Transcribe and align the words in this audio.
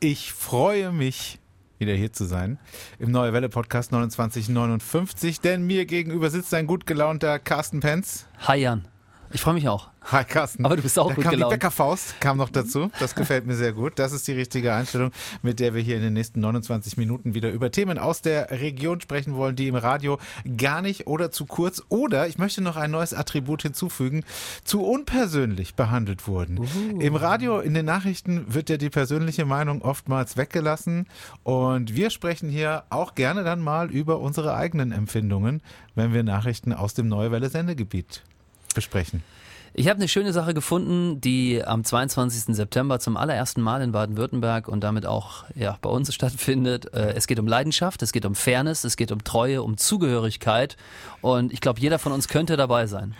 Ich 0.00 0.32
freue 0.32 0.92
mich, 0.92 1.40
wieder 1.78 1.92
hier 1.92 2.12
zu 2.12 2.24
sein, 2.24 2.60
im 3.00 3.10
Neue 3.10 3.32
Welle 3.32 3.48
Podcast 3.48 3.88
2959, 3.88 5.40
denn 5.40 5.66
mir 5.66 5.86
gegenüber 5.86 6.30
sitzt 6.30 6.54
ein 6.54 6.68
gut 6.68 6.86
gelaunter 6.86 7.40
Carsten 7.40 7.80
Penz. 7.80 8.26
Hi 8.46 8.60
Jan. 8.60 8.86
Ich 9.32 9.40
freue 9.40 9.54
mich 9.54 9.68
auch. 9.68 9.90
Hi 10.10 10.24
Carsten. 10.24 10.64
Aber 10.64 10.74
du 10.74 10.80
bist 10.80 10.98
auch 10.98 11.08
da 11.08 11.14
gut 11.14 11.24
kam 11.24 11.32
gelaunt. 11.32 11.52
Die 11.52 11.56
Bäckerfaust 11.56 12.18
kam 12.18 12.38
noch 12.38 12.48
dazu. 12.48 12.90
Das 12.98 13.14
gefällt 13.14 13.46
mir 13.46 13.54
sehr 13.54 13.74
gut. 13.74 13.98
Das 13.98 14.12
ist 14.12 14.26
die 14.26 14.32
richtige 14.32 14.72
Einstellung, 14.72 15.10
mit 15.42 15.60
der 15.60 15.74
wir 15.74 15.82
hier 15.82 15.96
in 15.96 16.02
den 16.02 16.14
nächsten 16.14 16.40
29 16.40 16.96
Minuten 16.96 17.34
wieder 17.34 17.50
über 17.50 17.70
Themen 17.70 17.98
aus 17.98 18.22
der 18.22 18.50
Region 18.50 19.02
sprechen 19.02 19.34
wollen, 19.34 19.54
die 19.54 19.68
im 19.68 19.74
Radio 19.74 20.18
gar 20.56 20.80
nicht 20.80 21.06
oder 21.06 21.30
zu 21.30 21.44
kurz 21.44 21.82
oder 21.90 22.26
ich 22.26 22.38
möchte 22.38 22.62
noch 22.62 22.76
ein 22.76 22.90
neues 22.90 23.12
Attribut 23.12 23.60
hinzufügen, 23.60 24.24
zu 24.64 24.82
unpersönlich 24.82 25.74
behandelt 25.74 26.26
wurden. 26.26 26.58
Uh. 26.58 27.00
Im 27.00 27.14
Radio, 27.14 27.60
in 27.60 27.74
den 27.74 27.84
Nachrichten 27.84 28.54
wird 28.54 28.70
ja 28.70 28.78
die 28.78 28.90
persönliche 28.90 29.44
Meinung 29.44 29.82
oftmals 29.82 30.38
weggelassen 30.38 31.06
und 31.42 31.94
wir 31.94 32.08
sprechen 32.08 32.48
hier 32.48 32.84
auch 32.88 33.14
gerne 33.14 33.44
dann 33.44 33.60
mal 33.60 33.90
über 33.90 34.20
unsere 34.20 34.54
eigenen 34.54 34.90
Empfindungen, 34.90 35.60
wenn 35.94 36.14
wir 36.14 36.22
Nachrichten 36.22 36.72
aus 36.72 36.94
dem 36.94 37.08
Neue 37.08 37.30
Welle 37.30 37.50
Sendegebiet 37.50 38.22
besprechen. 38.74 39.22
Ich 39.78 39.86
habe 39.86 39.98
eine 39.98 40.08
schöne 40.08 40.32
Sache 40.32 40.54
gefunden, 40.54 41.20
die 41.20 41.64
am 41.64 41.84
22. 41.84 42.56
September 42.56 42.98
zum 42.98 43.16
allerersten 43.16 43.60
Mal 43.62 43.80
in 43.80 43.92
Baden-Württemberg 43.92 44.66
und 44.66 44.82
damit 44.82 45.06
auch 45.06 45.44
ja, 45.54 45.78
bei 45.80 45.88
uns 45.88 46.12
stattfindet. 46.12 46.92
Äh, 46.92 47.12
Es 47.14 47.28
geht 47.28 47.38
um 47.38 47.46
Leidenschaft, 47.46 48.02
es 48.02 48.10
geht 48.10 48.24
um 48.24 48.34
Fairness, 48.34 48.82
es 48.82 48.96
geht 48.96 49.12
um 49.12 49.22
Treue, 49.22 49.62
um 49.62 49.76
Zugehörigkeit 49.76 50.76
und 51.20 51.52
ich 51.52 51.60
glaube, 51.60 51.78
jeder 51.78 52.00
von 52.00 52.10
uns 52.10 52.26
könnte 52.26 52.56
dabei 52.56 52.88
sein. 52.88 53.14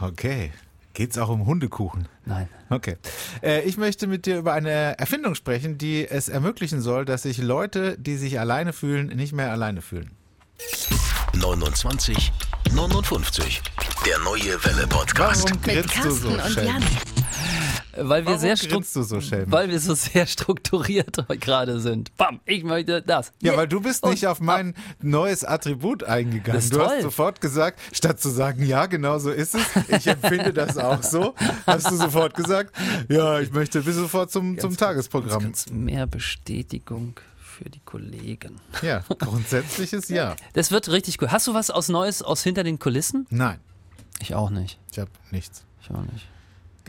Okay. 0.00 0.52
Geht's 0.94 1.18
auch 1.18 1.28
um 1.28 1.44
Hundekuchen? 1.44 2.08
Nein. 2.24 2.48
Okay. 2.70 2.96
Äh, 3.42 3.60
ich 3.64 3.76
möchte 3.76 4.06
mit 4.06 4.24
dir 4.24 4.38
über 4.38 4.54
eine 4.54 4.98
Erfindung 4.98 5.34
sprechen, 5.34 5.76
die 5.76 6.08
es 6.08 6.30
ermöglichen 6.30 6.80
soll, 6.80 7.04
dass 7.04 7.24
sich 7.24 7.36
Leute, 7.36 7.98
die 7.98 8.16
sich 8.16 8.40
alleine 8.40 8.72
fühlen, 8.72 9.08
nicht 9.08 9.34
mehr 9.34 9.52
alleine 9.52 9.82
fühlen. 9.82 10.12
29 11.34 12.32
59. 12.72 13.60
Der 14.06 14.18
neue 14.20 14.62
Welle 14.64 14.86
Podcast. 14.86 15.44
Warum 15.44 15.60
Mit 15.66 15.88
grinst 15.88 16.04
du 16.04 16.10
so, 16.10 16.28
und 16.28 16.40
Schelm? 16.50 16.66
Jan. 16.66 16.82
Weil 17.96 18.22
wir 18.22 18.26
Warum 18.26 18.38
sehr 18.40 18.56
grinst 18.56 18.96
du 18.96 19.02
so, 19.02 19.20
Schelm? 19.20 19.50
weil 19.52 19.68
wir 19.70 19.78
so 19.80 19.94
sehr 19.94 20.26
strukturiert 20.26 21.16
gerade 21.40 21.80
sind. 21.80 22.14
Bam, 22.16 22.40
ich 22.44 22.64
möchte 22.64 23.02
das. 23.02 23.32
Ja, 23.40 23.56
weil 23.56 23.68
du 23.68 23.80
bist 23.80 24.02
Und- 24.02 24.10
nicht 24.10 24.26
auf 24.26 24.40
mein 24.40 24.74
neues 25.00 25.44
Attribut 25.44 26.04
eingegangen. 26.04 26.54
Das 26.56 26.64
ist 26.64 26.74
du 26.74 26.80
hast 26.80 26.88
toll. 26.92 27.02
sofort 27.02 27.40
gesagt, 27.40 27.80
statt 27.92 28.20
zu 28.20 28.28
sagen, 28.30 28.64
ja, 28.66 28.86
genau 28.86 29.18
so 29.18 29.30
ist 29.30 29.54
es, 29.54 29.62
ich 29.88 30.06
empfinde 30.06 30.52
das 30.52 30.76
auch 30.76 31.02
so, 31.02 31.34
hast 31.66 31.90
du 31.90 31.96
sofort 31.96 32.34
gesagt, 32.34 32.74
ja, 33.08 33.38
ich 33.40 33.52
möchte 33.52 33.80
bis 33.82 33.94
sofort 33.96 34.30
zum, 34.30 34.58
zum 34.58 34.76
Tagesprogramm. 34.76 35.42
Ganz 35.44 35.66
mehr 35.70 36.06
Bestätigung 36.06 37.14
für 37.40 37.70
die 37.70 37.80
Kollegen. 37.84 38.60
Ja, 38.82 39.04
grundsätzliches 39.20 40.08
Ja. 40.08 40.34
Das 40.54 40.72
wird 40.72 40.88
richtig 40.90 41.22
cool. 41.22 41.30
Hast 41.30 41.46
du 41.46 41.54
was 41.54 41.70
aus 41.70 41.88
Neues 41.88 42.22
aus 42.22 42.42
hinter 42.42 42.64
den 42.64 42.80
Kulissen? 42.80 43.26
Nein, 43.30 43.60
Ich 44.20 44.34
auch 44.34 44.50
nicht. 44.50 44.78
ich 44.90 44.98
habe 44.98 45.10
nichts. 45.30 45.64
Ich 45.82 45.90
auch 45.90 46.02
nicht. 46.02 46.28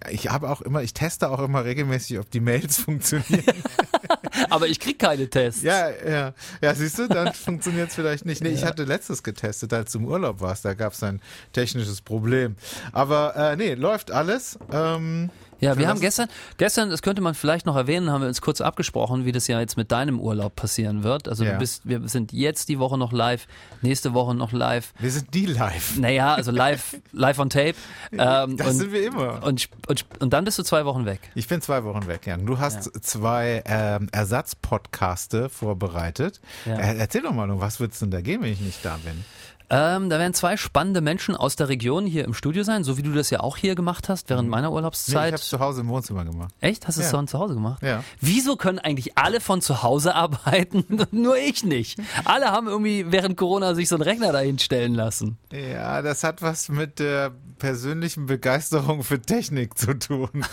Ich 0.09 0.29
habe 0.29 0.49
auch 0.49 0.61
immer, 0.61 0.83
ich 0.83 0.93
teste 0.93 1.29
auch 1.29 1.39
immer 1.39 1.63
regelmäßig, 1.63 2.19
ob 2.19 2.29
die 2.29 2.41
Mails 2.41 2.77
funktionieren. 2.83 3.63
Aber 4.49 4.67
ich 4.67 4.79
krieg 4.79 4.99
keine 4.99 5.29
Tests. 5.29 5.63
Ja, 5.63 5.89
ja. 5.89 6.33
Ja, 6.61 6.75
siehst 6.75 6.99
du, 6.99 7.07
dann 7.07 7.33
funktioniert 7.33 7.89
es 7.89 7.95
vielleicht 7.95 8.25
nicht. 8.25 8.43
Nee, 8.43 8.49
ich 8.49 8.65
hatte 8.65 8.83
letztes 8.83 9.23
getestet, 9.23 9.71
als 9.73 9.93
du 9.93 9.99
im 9.99 10.05
Urlaub 10.05 10.41
warst. 10.41 10.65
Da 10.65 10.73
gab 10.73 10.93
es 10.93 11.01
ein 11.03 11.21
technisches 11.53 12.01
Problem. 12.01 12.55
Aber 12.91 13.35
äh, 13.35 13.55
nee, 13.55 13.73
läuft 13.73 14.11
alles. 14.11 14.59
Ähm, 14.71 15.29
Ja, 15.59 15.77
wir 15.77 15.87
haben 15.87 15.99
gestern, 15.99 16.27
gestern, 16.57 16.89
das 16.89 17.01
könnte 17.01 17.21
man 17.21 17.33
vielleicht 17.33 17.65
noch 17.65 17.75
erwähnen, 17.75 18.09
haben 18.11 18.21
wir 18.21 18.27
uns 18.27 18.41
kurz 18.41 18.61
abgesprochen, 18.61 19.25
wie 19.25 19.31
das 19.31 19.47
ja 19.47 19.59
jetzt 19.59 19.77
mit 19.77 19.91
deinem 19.91 20.19
Urlaub 20.19 20.55
passieren 20.55 21.03
wird. 21.03 21.27
Also 21.27 21.43
Ja. 21.45 21.53
du 21.53 21.59
bist, 21.59 21.81
wir 21.85 22.07
sind 22.07 22.33
jetzt 22.33 22.69
die 22.69 22.79
Woche 22.79 22.97
noch 22.97 23.11
live, 23.11 23.47
nächste 23.81 24.13
Woche 24.13 24.35
noch 24.35 24.51
live. 24.51 24.93
wir 24.99 25.11
sind 25.11 25.33
die 25.33 25.45
live. 25.45 25.97
Naja, 25.97 26.33
also 26.35 26.51
live, 26.51 26.97
live 27.11 27.39
on 27.39 27.49
tape. 27.49 27.75
Ähm, 28.11 28.57
Das 28.57 28.67
und, 28.67 28.73
sind 28.75 28.91
wir 28.91 29.05
immer. 29.07 29.43
und, 29.43 29.69
und, 29.87 30.05
und 30.19 30.33
dann 30.33 30.43
bist 30.45 30.59
du 30.59 30.63
zwei 30.63 30.85
Wochen 30.85 31.05
weg. 31.05 31.19
Ich 31.35 31.47
bin 31.47 31.61
zwei 31.61 31.83
Wochen 31.83 32.07
weg, 32.07 32.25
Jan. 32.25 32.45
Du 32.45 32.59
hast 32.59 32.91
zwei 33.03 33.63
ähm, 33.65 34.07
Ersatzpodcaste 34.11 35.49
vorbereitet. 35.49 36.41
Ja. 36.65 36.75
Äh, 36.77 36.97
erzähl 36.97 37.21
doch 37.21 37.33
mal, 37.33 37.49
um 37.49 37.59
was 37.59 37.79
wird's 37.79 37.99
denn 37.99 38.11
da 38.11 38.21
gehen, 38.21 38.41
wenn 38.41 38.51
ich 38.51 38.61
nicht 38.61 38.83
da 38.83 38.97
bin? 39.03 39.23
Ähm, 39.69 40.09
da 40.09 40.19
werden 40.19 40.33
zwei 40.33 40.57
spannende 40.57 41.01
Menschen 41.01 41.35
aus 41.35 41.55
der 41.55 41.69
Region 41.69 42.05
hier 42.05 42.25
im 42.25 42.33
Studio 42.33 42.63
sein, 42.63 42.83
so 42.83 42.97
wie 42.97 43.01
du 43.03 43.11
das 43.13 43.29
ja 43.29 43.39
auch 43.39 43.57
hier 43.57 43.75
gemacht 43.75 44.09
hast 44.09 44.29
während 44.29 44.47
meiner 44.49 44.67
Mhm. 44.69 44.73
Nee, 44.73 44.77
ich 44.79 44.83
Urlaubszeit. 44.83 45.33
habe 45.33 45.41
zu 45.41 45.59
Hause 45.59 45.81
im 45.81 45.87
Wohnzimmer 45.89 46.25
gemacht. 46.25 46.53
Echt? 46.61 46.87
Hast 46.87 46.97
du 46.97 47.01
es 47.01 47.11
Ja. 47.11 47.17
von 47.17 47.27
zu 47.27 47.39
Hause 47.39 47.53
gemacht? 47.55 47.81
Ja. 47.81 48.03
Wieso 48.21 48.55
können 48.55 48.79
eigentlich 48.79 49.17
alle 49.17 49.39
von 49.41 49.61
zu 49.61 49.81
Hause 49.83 50.15
arbeiten, 50.15 50.85
nur 51.11 51.37
ich 51.37 51.63
nicht? 51.63 51.97
Alle 52.25 52.47
haben 52.51 52.67
irgendwie 52.67 53.11
während 53.11 53.37
Corona 53.37 53.73
sich 53.75 53.89
so 53.89 53.95
einen 53.95 54.03
Rechner 54.03 54.31
dahin 54.31 54.59
stellen 54.59 54.93
lassen. 54.93 55.37
Ja, 55.51 56.01
das 56.01 56.23
hat 56.23 56.41
was 56.41 56.69
mit 56.69 56.99
der 56.99 57.31
persönlichen 57.57 58.25
Begeisterung 58.25 59.03
für 59.03 59.21
Technik 59.21 59.77
zu 59.77 59.93
tun. 59.97 60.29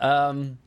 Ähm, 0.00 0.58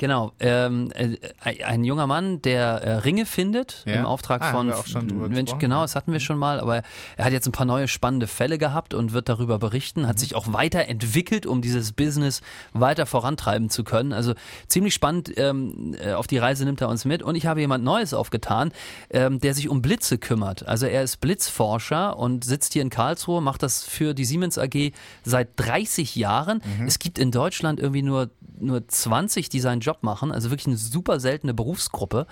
genau. 0.00 0.32
Ähm, 0.40 0.90
äh, 0.94 1.16
ein 1.62 1.84
junger 1.84 2.06
Mann, 2.08 2.40
der 2.42 2.82
äh, 2.82 2.92
Ringe 2.96 3.26
findet 3.26 3.84
Ja. 3.86 3.94
im 3.96 4.06
Auftrag 4.06 4.40
Ah, 4.42 4.50
von 4.50 4.66
wir 4.68 4.78
auch 4.78 4.86
schon 4.86 5.06
drüber 5.06 5.28
Mensch, 5.28 5.52
genau, 5.58 5.82
das 5.82 5.94
hatten 5.94 6.10
wir 6.12 6.18
schon 6.20 6.38
mal, 6.38 6.58
aber 6.58 6.82
er 7.16 7.24
hat 7.24 7.32
jetzt 7.32 7.46
ein 7.46 7.52
paar 7.52 7.66
neue 7.66 7.86
spannende 7.86 8.26
Fälle 8.26 8.56
gehabt 8.58 8.94
und 8.94 9.12
wird 9.12 9.28
darüber 9.28 9.58
berichten, 9.58 10.02
Mhm. 10.02 10.06
hat 10.08 10.18
sich 10.18 10.34
auch 10.34 10.52
weiterentwickelt, 10.52 11.44
um 11.46 11.60
dieses 11.62 11.92
Business 11.92 12.40
weiter 12.72 13.04
vorantreiben 13.06 13.68
zu 13.70 13.84
können. 13.84 14.12
Also 14.12 14.32
ziemlich 14.68 14.94
spannend, 14.94 15.30
ähm, 15.36 15.94
äh, 16.02 16.14
auf 16.14 16.26
die 16.26 16.38
Reise 16.38 16.64
nimmt 16.64 16.80
er 16.80 16.88
uns 16.88 17.04
mit 17.04 17.22
und 17.22 17.34
ich 17.36 17.46
habe 17.46 17.60
jemand 17.60 17.84
Neues 17.84 18.14
aufgetan, 18.14 18.72
ähm, 19.10 19.38
der 19.38 19.52
sich 19.54 19.68
um 19.68 19.82
Blitze 19.82 20.16
kümmert. 20.18 20.66
Also 20.66 20.86
er 20.86 21.02
ist 21.02 21.20
Blitzforscher 21.20 22.16
und 22.18 22.44
sitzt 22.44 22.72
hier 22.72 22.80
in 22.82 22.88
Karlsruhe, 22.90 23.42
macht 23.42 23.62
das 23.62 23.84
für 23.84 24.14
die 24.14 24.24
Siemens 24.24 24.56
AG 24.58 24.92
seit 25.24 25.48
30 25.56 26.16
Jahren. 26.16 26.62
Mhm. 26.78 26.86
Es 26.86 26.98
gibt 26.98 27.18
in 27.18 27.30
Deutschland 27.30 27.78
irgendwie 27.80 28.02
nur, 28.02 28.30
nur 28.62 28.86
20, 28.86 29.48
die 29.48 29.60
seinen 29.60 29.80
Job 29.80 29.98
machen, 30.02 30.32
also 30.32 30.50
wirklich 30.50 30.66
eine 30.66 30.76
super 30.76 31.20
seltene 31.20 31.54
Berufsgruppe. 31.54 32.26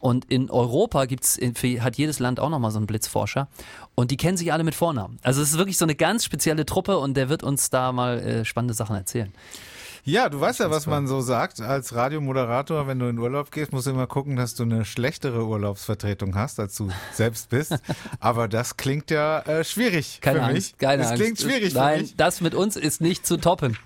Und 0.00 0.26
in 0.26 0.48
Europa 0.48 1.06
gibt's, 1.06 1.38
hat 1.80 1.96
jedes 1.96 2.20
Land 2.20 2.38
auch 2.38 2.50
nochmal 2.50 2.70
so 2.70 2.78
einen 2.78 2.86
Blitzforscher. 2.86 3.48
Und 3.96 4.12
die 4.12 4.16
kennen 4.16 4.36
sich 4.36 4.52
alle 4.52 4.62
mit 4.62 4.76
Vornamen. 4.76 5.18
Also 5.22 5.42
es 5.42 5.50
ist 5.50 5.58
wirklich 5.58 5.76
so 5.76 5.84
eine 5.84 5.96
ganz 5.96 6.24
spezielle 6.24 6.64
Truppe 6.64 6.98
und 6.98 7.16
der 7.16 7.28
wird 7.28 7.42
uns 7.42 7.70
da 7.70 7.90
mal 7.90 8.20
äh, 8.20 8.44
spannende 8.44 8.74
Sachen 8.74 8.94
erzählen. 8.94 9.32
Ja, 10.08 10.30
du 10.30 10.40
weißt 10.40 10.60
ja, 10.60 10.70
was 10.70 10.86
man 10.86 11.06
so 11.06 11.20
sagt 11.20 11.60
als 11.60 11.94
Radiomoderator, 11.94 12.86
wenn 12.86 12.98
du 12.98 13.08
in 13.10 13.18
Urlaub 13.18 13.50
gehst, 13.50 13.72
musst 13.74 13.86
du 13.86 13.90
immer 13.90 14.06
gucken, 14.06 14.36
dass 14.36 14.54
du 14.54 14.62
eine 14.62 14.86
schlechtere 14.86 15.44
Urlaubsvertretung 15.46 16.34
hast, 16.34 16.58
als 16.60 16.76
du 16.76 16.88
selbst 17.12 17.50
bist. 17.50 17.74
Aber 18.18 18.48
das 18.48 18.78
klingt 18.78 19.10
ja 19.10 19.40
äh, 19.40 19.64
schwierig 19.64 20.20
Keine 20.22 20.38
für 20.38 20.44
Angst, 20.46 20.54
mich. 20.72 20.78
keine 20.78 21.02
das 21.02 21.10
Angst. 21.10 21.22
klingt 21.22 21.40
schwierig 21.40 21.74
Nein, 21.74 21.96
für 21.96 22.02
mich. 22.04 22.16
das 22.16 22.40
mit 22.40 22.54
uns 22.54 22.76
ist 22.76 23.02
nicht 23.02 23.26
zu 23.26 23.36
toppen. 23.36 23.76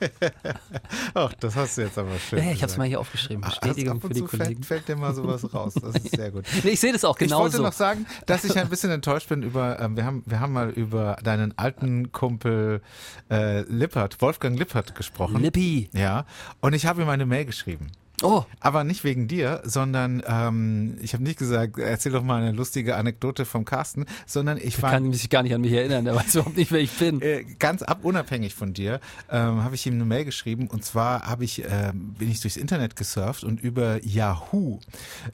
Ach, 1.14 1.32
das 1.40 1.56
hast 1.56 1.76
du 1.78 1.82
jetzt 1.82 1.98
aber 1.98 2.16
schön. 2.20 2.38
Ja, 2.38 2.52
ich 2.52 2.62
habe 2.62 2.70
es 2.70 2.78
mal 2.78 2.86
hier 2.86 3.00
aufgeschrieben. 3.00 3.42
Ach, 3.44 3.58
Bestätigung 3.58 3.94
und 3.94 4.00
für 4.02 4.08
die 4.10 4.20
zu 4.20 4.28
fällt, 4.28 4.42
Kollegen. 4.44 4.62
fällt 4.62 4.86
dir 4.88 4.94
mal 4.96 5.14
sowas 5.16 5.52
raus. 5.52 5.74
Das 5.74 5.96
ist 5.96 6.14
sehr 6.14 6.30
gut. 6.30 6.44
Nee, 6.62 6.70
ich 6.70 6.80
sehe 6.80 6.92
das 6.92 7.04
auch 7.04 7.16
Ich 7.18 7.30
wollte 7.32 7.56
genauso. 7.56 7.62
noch 7.64 7.72
sagen, 7.72 8.06
dass 8.26 8.44
ich 8.44 8.56
ein 8.56 8.68
bisschen 8.68 8.92
enttäuscht 8.92 9.28
bin 9.28 9.42
über, 9.42 9.80
ähm, 9.80 9.96
wir 9.96 10.04
haben, 10.04 10.22
wir 10.26 10.38
haben 10.38 10.52
mal 10.52 10.70
über 10.70 11.16
deinen 11.24 11.58
alten 11.58 12.12
Kumpel 12.12 12.80
äh, 13.28 13.62
Lippert, 13.62 14.20
Wolfgang 14.20 14.56
Lippert 14.56 14.94
gesprochen. 14.94 15.40
Lippi. 15.42 15.90
Ja, 15.92 16.11
und 16.60 16.74
ich 16.74 16.86
habe 16.86 17.02
ihm 17.02 17.08
eine 17.08 17.26
Mail 17.26 17.44
geschrieben. 17.44 17.90
Oh, 18.22 18.44
Aber 18.60 18.84
nicht 18.84 19.02
wegen 19.02 19.26
dir, 19.26 19.60
sondern 19.64 20.22
ähm, 20.26 20.96
ich 21.02 21.12
habe 21.12 21.24
nicht 21.24 21.38
gesagt, 21.38 21.78
erzähl 21.78 22.12
doch 22.12 22.22
mal 22.22 22.40
eine 22.40 22.52
lustige 22.52 22.96
Anekdote 22.96 23.44
vom 23.44 23.64
Carsten, 23.64 24.06
sondern 24.26 24.58
ich 24.58 24.80
war 24.80 24.92
kann 24.92 25.08
mich 25.08 25.28
gar 25.28 25.42
nicht 25.42 25.54
an 25.54 25.60
mich 25.60 25.72
erinnern. 25.72 26.04
Der 26.04 26.14
weiß 26.14 26.36
überhaupt 26.36 26.56
nicht, 26.56 26.70
wer 26.70 26.80
ich 26.80 26.92
bin. 26.92 27.20
äh, 27.20 27.44
ganz 27.58 27.82
ab 27.82 28.00
unabhängig 28.04 28.54
von 28.54 28.74
dir, 28.74 29.00
ähm, 29.28 29.64
habe 29.64 29.74
ich 29.74 29.86
ihm 29.86 29.94
eine 29.94 30.04
Mail 30.04 30.24
geschrieben 30.24 30.68
und 30.68 30.84
zwar 30.84 31.26
habe 31.26 31.44
ich 31.44 31.64
ähm, 31.68 32.14
bin 32.18 32.30
ich 32.30 32.40
durchs 32.40 32.56
Internet 32.56 32.94
gesurft 32.94 33.42
und 33.42 33.60
über 33.60 34.02
Yahoo, 34.04 34.78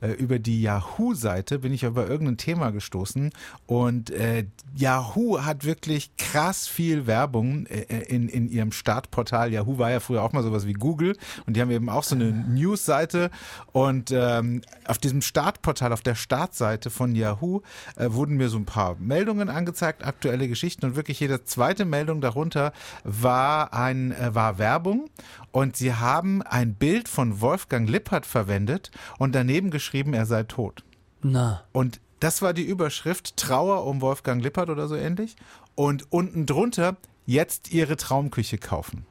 äh, 0.01 0.13
über 0.13 0.39
die 0.39 0.63
Yahoo-Seite 0.63 1.59
bin 1.59 1.73
ich 1.73 1.83
über 1.83 2.09
irgendein 2.09 2.39
Thema 2.39 2.71
gestoßen 2.71 3.33
und 3.67 4.11
äh, 4.11 4.47
Yahoo 4.75 5.41
hat 5.41 5.65
wirklich 5.65 6.17
krass 6.17 6.67
viel 6.67 7.07
Werbung 7.07 7.67
äh, 7.67 7.83
in 8.09 8.29
in 8.29 8.49
ihrem 8.49 8.73
Startportal. 8.73 9.53
Yahoo 9.53 9.77
war 9.79 9.91
ja 9.91 10.01
früher 10.01 10.23
auch 10.23 10.33
mal 10.33 10.43
sowas 10.43 10.67
wie 10.67 10.73
Google 10.73 11.17
und 11.47 11.57
die 11.57 11.61
haben 11.61 11.71
eben 11.71 11.91
auch 11.91 12.05
so 12.05 12.15
eine 12.15 12.33
News-Seite 12.79 13.31
und 13.73 14.11
ähm, 14.13 14.63
auf 14.87 14.99
diesem 14.99 15.21
Startportal, 15.21 15.93
auf 15.93 16.03
der 16.03 16.15
Startseite 16.15 16.91
von 16.91 17.15
Yahoo 17.15 17.63
äh, 17.97 18.11
wurden 18.11 18.37
mir 18.37 18.49
so 18.49 18.59
ein 18.59 18.65
paar 18.65 18.97
Meldungen 18.99 19.49
angezeigt, 19.49 20.05
aktuelle 20.07 20.49
Geschichten 20.49 20.87
und 20.87 20.97
wirklich 20.97 21.21
jede 21.21 21.45
zweite 21.45 21.85
Meldung 21.85 22.21
darunter 22.21 22.73
war 23.05 23.73
ein 23.75 24.13
äh, 24.13 24.35
war 24.35 24.59
Werbung 24.59 25.11
und 25.51 25.77
sie 25.77 25.95
haben 25.95 26.43
ein 26.43 26.75
Bild 26.75 27.09
von 27.09 27.41
Wolfgang 27.41 27.89
Lippert 27.89 28.27
verwendet 28.27 28.91
und 29.19 29.35
daneben 29.35 29.71
geschrieben, 29.71 30.15
er 30.15 30.27
sei 30.27 30.45
tot. 30.45 30.85
Na, 31.21 31.65
Und 31.73 32.01
das 32.21 32.43
war 32.43 32.53
die 32.53 32.63
Überschrift 32.65 33.37
Trauer 33.37 33.85
um 33.87 34.01
Wolfgang 34.01 34.43
Lippert 34.43 34.71
oder 34.71 34.89
so 34.89 34.95
ähnlich. 34.95 35.37
Und 35.75 36.11
unten 36.11 36.47
drunter 36.47 36.97
jetzt 37.27 37.73
ihre 37.73 37.97
Traumküche 37.97 38.59
kaufen. 38.59 39.07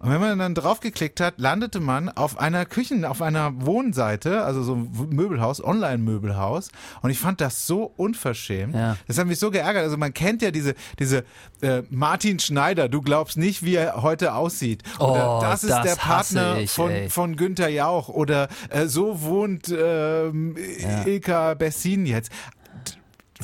Und 0.00 0.10
wenn 0.10 0.20
man 0.20 0.38
dann 0.38 0.54
draufgeklickt 0.54 1.20
hat, 1.20 1.34
landete 1.38 1.80
man 1.80 2.08
auf 2.08 2.38
einer 2.38 2.64
Küchen, 2.66 3.04
auf 3.04 3.20
einer 3.20 3.52
Wohnseite, 3.66 4.42
also 4.44 4.62
so 4.62 4.74
ein 4.74 5.08
Möbelhaus, 5.10 5.62
Online-Möbelhaus. 5.62 6.70
Und 7.02 7.10
ich 7.10 7.18
fand 7.18 7.40
das 7.40 7.66
so 7.66 7.92
unverschämt. 7.96 8.74
Ja. 8.74 8.96
Das 9.08 9.18
hat 9.18 9.26
mich 9.26 9.38
so 9.38 9.50
geärgert. 9.50 9.82
Also 9.82 9.96
man 9.96 10.14
kennt 10.14 10.40
ja 10.42 10.50
diese, 10.52 10.74
diese 10.98 11.24
äh, 11.62 11.82
Martin 11.90 12.38
Schneider, 12.38 12.88
du 12.88 13.02
glaubst 13.02 13.36
nicht, 13.36 13.64
wie 13.64 13.74
er 13.74 14.02
heute 14.02 14.34
aussieht. 14.34 14.82
Oder 14.98 15.38
Oh, 15.38 15.40
das 15.40 15.64
ist 15.64 15.70
das 15.70 15.84
der 15.84 15.96
Partner 15.96 16.58
ich, 16.58 16.70
von, 16.70 16.90
ey. 16.90 17.10
von 17.10 17.34
Günther 17.36 17.68
Jauch. 17.68 18.08
Oder 18.08 18.48
äh, 18.70 18.86
so 18.86 19.22
wohnt 19.22 19.68
ähm, 19.76 20.56
Ilka 21.06 21.54
Bessin 21.54 22.06
jetzt. 22.06 22.30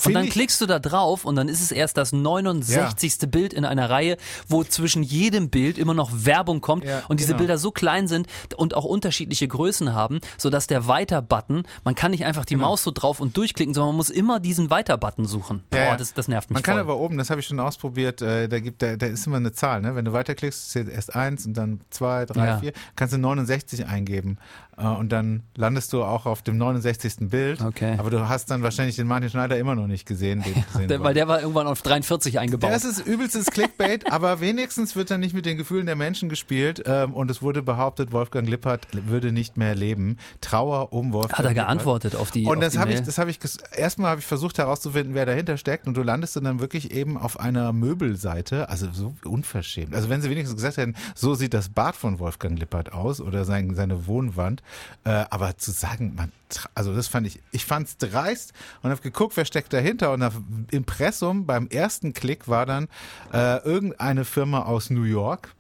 Und 0.04 0.14
dann 0.14 0.28
klickst 0.28 0.60
du 0.60 0.66
da 0.66 0.78
drauf 0.78 1.24
und 1.24 1.36
dann 1.36 1.48
ist 1.48 1.60
es 1.60 1.70
erst 1.70 1.96
das 1.96 2.12
69. 2.12 3.30
Bild 3.30 3.52
in 3.52 3.64
einer 3.64 3.90
Reihe, 3.90 4.16
wo 4.48 4.64
zwischen 4.64 5.02
jedem 5.02 5.50
Bild 5.50 5.78
immer 5.78 5.94
noch 5.94 6.10
Werbung 6.12 6.60
kommt 6.60 6.84
Ja, 6.84 7.02
und 7.08 7.20
diese 7.20 7.28
genau. 7.28 7.38
Bilder 7.38 7.58
so 7.58 7.70
klein 7.70 8.08
sind 8.08 8.26
und 8.56 8.74
auch 8.74 8.84
unterschiedliche 8.84 9.46
Größen 9.48 9.94
haben, 9.94 10.20
sodass 10.38 10.66
der 10.66 10.86
Weiter-Button, 10.86 11.64
man 11.84 11.94
kann 11.94 12.10
nicht 12.10 12.24
einfach 12.24 12.44
die 12.44 12.54
Genau. 12.54 12.68
Maus 12.68 12.82
so 12.84 12.90
drauf 12.92 13.20
und 13.20 13.36
durchklicken, 13.36 13.74
sondern 13.74 13.90
man 13.90 13.96
muss 13.96 14.10
immer 14.10 14.38
diesen 14.40 14.70
Weiter-Button 14.70 15.24
suchen. 15.26 15.62
Ja, 15.72 15.78
Boah, 15.78 15.84
ja. 15.90 15.96
das, 15.96 16.14
das 16.14 16.28
nervt 16.28 16.50
mich 16.50 16.54
Man 16.54 16.62
kann 16.62 16.74
voll. 16.74 16.80
aber 16.82 16.96
oben, 16.98 17.18
das 17.18 17.30
habe 17.30 17.40
ich 17.40 17.46
schon 17.46 17.58
ausprobiert, 17.60 18.22
äh, 18.22 18.48
da 18.48 18.60
gibt 18.60 18.80
da, 18.82 18.96
da 18.96 19.06
ist 19.06 19.26
immer 19.26 19.36
eine 19.38 19.52
Zahl, 19.52 19.80
ne? 19.80 19.94
Wenn 19.96 20.04
du 20.04 20.12
weiterklickst, 20.12 20.70
zählt 20.70 20.88
erst 20.88 21.14
eins 21.14 21.46
und 21.46 21.54
dann 21.56 21.80
zwei, 21.90 22.24
drei, 22.26 22.46
Ja. 22.46 22.58
vier, 22.58 22.72
kannst 22.96 23.14
du 23.14 23.18
69 23.18 23.86
eingeben 23.86 24.38
äh, 24.76 24.86
und 24.86 25.10
dann 25.10 25.42
landest 25.56 25.92
du 25.92 26.02
auch 26.04 26.26
auf 26.26 26.42
dem 26.42 26.56
69. 26.58 27.28
Bild. 27.30 27.60
Okay. 27.60 27.96
Aber 27.98 28.10
du 28.10 28.28
hast 28.28 28.50
dann 28.50 28.62
wahrscheinlich 28.62 28.96
den 28.96 29.06
Martin 29.06 29.30
Schneider 29.30 29.58
immer 29.58 29.74
noch 29.74 29.83
nicht 29.86 30.06
gesehen, 30.06 30.42
den 30.42 30.88
der, 30.88 31.02
weil 31.02 31.14
der 31.14 31.28
war 31.28 31.40
irgendwann 31.40 31.66
auf 31.66 31.82
43 31.82 32.38
eingebaut. 32.38 32.70
Das 32.70 32.84
ist 32.84 33.06
übelstes 33.06 33.46
Clickbait, 33.46 34.10
aber 34.12 34.40
wenigstens 34.40 34.96
wird 34.96 35.10
dann 35.10 35.20
nicht 35.20 35.34
mit 35.34 35.46
den 35.46 35.56
Gefühlen 35.56 35.86
der 35.86 35.96
Menschen 35.96 36.28
gespielt 36.28 36.82
ähm, 36.86 37.14
und 37.14 37.30
es 37.30 37.42
wurde 37.42 37.62
behauptet, 37.62 38.12
Wolfgang 38.12 38.48
Lippert 38.48 38.86
würde 38.92 39.32
nicht 39.32 39.56
mehr 39.56 39.74
leben. 39.74 40.18
Trauer 40.40 40.92
um 40.92 41.12
Wolfgang 41.12 41.38
Hat 41.38 41.44
er 41.44 41.50
Lippert. 41.50 41.66
geantwortet 41.66 42.16
auf 42.16 42.30
die 42.30 42.46
Und 42.46 42.58
auf 42.58 42.64
das 42.64 42.78
habe 42.78 42.92
ich, 42.92 43.02
das 43.02 43.18
habe 43.18 43.30
ich, 43.30 43.38
erstmal 43.76 44.10
habe 44.10 44.20
ich 44.20 44.26
versucht 44.26 44.58
herauszufinden, 44.58 45.14
wer 45.14 45.26
dahinter 45.26 45.56
steckt 45.56 45.86
und 45.86 45.96
du 45.96 46.02
landest 46.02 46.36
dann 46.36 46.60
wirklich 46.60 46.90
eben 46.92 47.16
auf 47.16 47.38
einer 47.40 47.72
Möbelseite, 47.72 48.68
also 48.68 48.88
so 48.92 49.14
unverschämt. 49.24 49.94
Also 49.94 50.08
wenn 50.08 50.22
sie 50.22 50.30
wenigstens 50.30 50.56
gesagt 50.56 50.76
hätten, 50.76 50.94
so 51.14 51.34
sieht 51.34 51.54
das 51.54 51.68
Bad 51.68 51.96
von 51.96 52.18
Wolfgang 52.18 52.58
Lippert 52.58 52.92
aus 52.92 53.20
oder 53.20 53.44
sein, 53.44 53.74
seine 53.74 54.06
Wohnwand, 54.06 54.62
äh, 55.04 55.24
aber 55.30 55.56
zu 55.56 55.70
sagen, 55.70 56.14
man, 56.16 56.32
also 56.74 56.94
das 56.94 57.08
fand 57.08 57.26
ich, 57.26 57.40
ich 57.52 57.64
fand 57.64 57.88
es 57.88 57.96
dreist 57.98 58.52
und 58.82 58.90
habe 58.90 59.00
geguckt, 59.00 59.36
wer 59.36 59.44
steckt 59.44 59.72
dahinter 59.72 60.12
und 60.12 60.22
auf 60.22 60.34
Impressum 60.70 61.46
beim 61.46 61.68
ersten 61.68 62.12
Klick 62.12 62.48
war 62.48 62.66
dann 62.66 62.88
äh, 63.32 63.58
irgendeine 63.64 64.24
Firma 64.24 64.62
aus 64.62 64.90
New 64.90 65.04
York. 65.04 65.54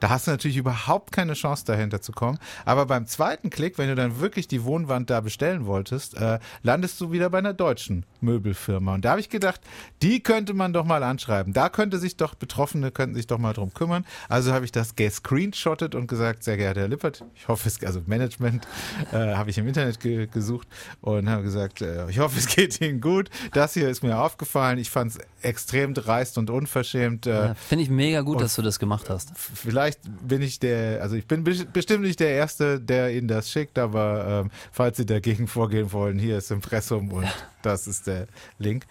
Da 0.00 0.10
hast 0.10 0.26
du 0.26 0.30
natürlich 0.30 0.56
überhaupt 0.58 1.12
keine 1.12 1.32
Chance 1.34 1.64
dahinter 1.64 2.02
zu 2.02 2.12
kommen. 2.12 2.38
Aber 2.64 2.84
beim 2.86 3.06
zweiten 3.06 3.48
Klick, 3.50 3.78
wenn 3.78 3.88
du 3.88 3.94
dann 3.94 4.20
wirklich 4.20 4.46
die 4.46 4.62
Wohnwand 4.64 5.08
da 5.10 5.20
bestellen 5.20 5.66
wolltest, 5.66 6.16
äh, 6.16 6.38
landest 6.62 7.00
du 7.00 7.12
wieder 7.12 7.30
bei 7.30 7.38
einer 7.38 7.54
deutschen 7.54 8.04
Möbelfirma. 8.20 8.94
Und 8.94 9.04
da 9.04 9.10
habe 9.10 9.20
ich 9.20 9.30
gedacht, 9.30 9.60
die 10.02 10.20
könnte 10.22 10.52
man 10.52 10.72
doch 10.72 10.84
mal 10.84 11.02
anschreiben. 11.02 11.52
Da 11.52 11.68
könnte 11.68 11.98
sich 11.98 12.16
doch 12.16 12.34
Betroffene 12.34 12.90
könnten 12.90 13.14
sich 13.14 13.26
doch 13.26 13.38
mal 13.38 13.52
drum 13.54 13.72
kümmern. 13.72 14.04
Also 14.28 14.52
habe 14.52 14.64
ich 14.66 14.72
das 14.72 14.96
gescreenshottet 14.96 15.94
und 15.94 16.06
gesagt, 16.08 16.44
sehr 16.44 16.56
geehrter 16.56 16.80
Herr 16.82 16.88
Lippert, 16.88 17.24
ich 17.34 17.48
hoffe 17.48 17.68
es, 17.68 17.82
also 17.82 18.02
Management 18.06 18.66
äh, 19.12 19.34
habe 19.34 19.50
ich 19.50 19.58
im 19.58 19.66
Internet 19.66 20.00
ge 20.00 20.26
gesucht 20.26 20.68
und 21.00 21.28
habe 21.30 21.42
gesagt, 21.42 21.80
äh, 21.82 22.08
ich 22.10 22.18
hoffe 22.18 22.38
es 22.38 22.46
geht 22.48 22.80
Ihnen 22.80 23.00
gut. 23.00 23.30
Das 23.52 23.74
hier 23.74 23.88
ist 23.88 24.02
mir 24.02 24.18
aufgefallen. 24.18 24.78
Ich 24.78 24.90
fand 24.90 25.12
es 25.12 25.18
extrem 25.42 25.94
dreist 25.94 26.36
und 26.38 26.50
unverschämt. 26.50 27.26
Äh, 27.26 27.30
Ja, 27.46 27.54
Finde 27.54 27.84
ich 27.84 27.90
mega 27.90 28.20
gut, 28.22 28.36
und- 28.36 28.42
dass 28.42 28.54
du 28.56 28.62
das 28.62 28.78
gemacht 28.78 29.08
hast. 29.08 29.30
Vielleicht 29.36 29.85
bin 30.22 30.42
ich 30.42 30.58
der, 30.58 31.02
also 31.02 31.16
ich 31.16 31.26
bin 31.26 31.44
bes- 31.44 31.66
bestimmt 31.66 32.02
nicht 32.04 32.20
der 32.20 32.30
Erste, 32.30 32.80
der 32.80 33.12
Ihnen 33.14 33.28
das 33.28 33.50
schickt, 33.50 33.78
aber 33.78 34.42
ähm, 34.44 34.50
falls 34.72 34.96
Sie 34.96 35.06
dagegen 35.06 35.46
vorgehen 35.48 35.92
wollen, 35.92 36.18
hier 36.18 36.38
ist 36.38 36.50
Impressum 36.50 37.10
und 37.12 37.26
das 37.62 37.86
ist 37.86 38.06
der 38.06 38.26
Link. 38.58 38.84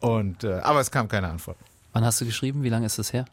Und 0.00 0.44
äh, 0.44 0.54
aber 0.60 0.80
es 0.80 0.90
kam 0.90 1.08
keine 1.08 1.28
Antwort. 1.28 1.56
Wann 1.92 2.04
hast 2.04 2.20
du 2.20 2.24
geschrieben? 2.26 2.62
Wie 2.62 2.68
lange 2.68 2.86
ist 2.86 2.98
das 2.98 3.12
her? 3.12 3.24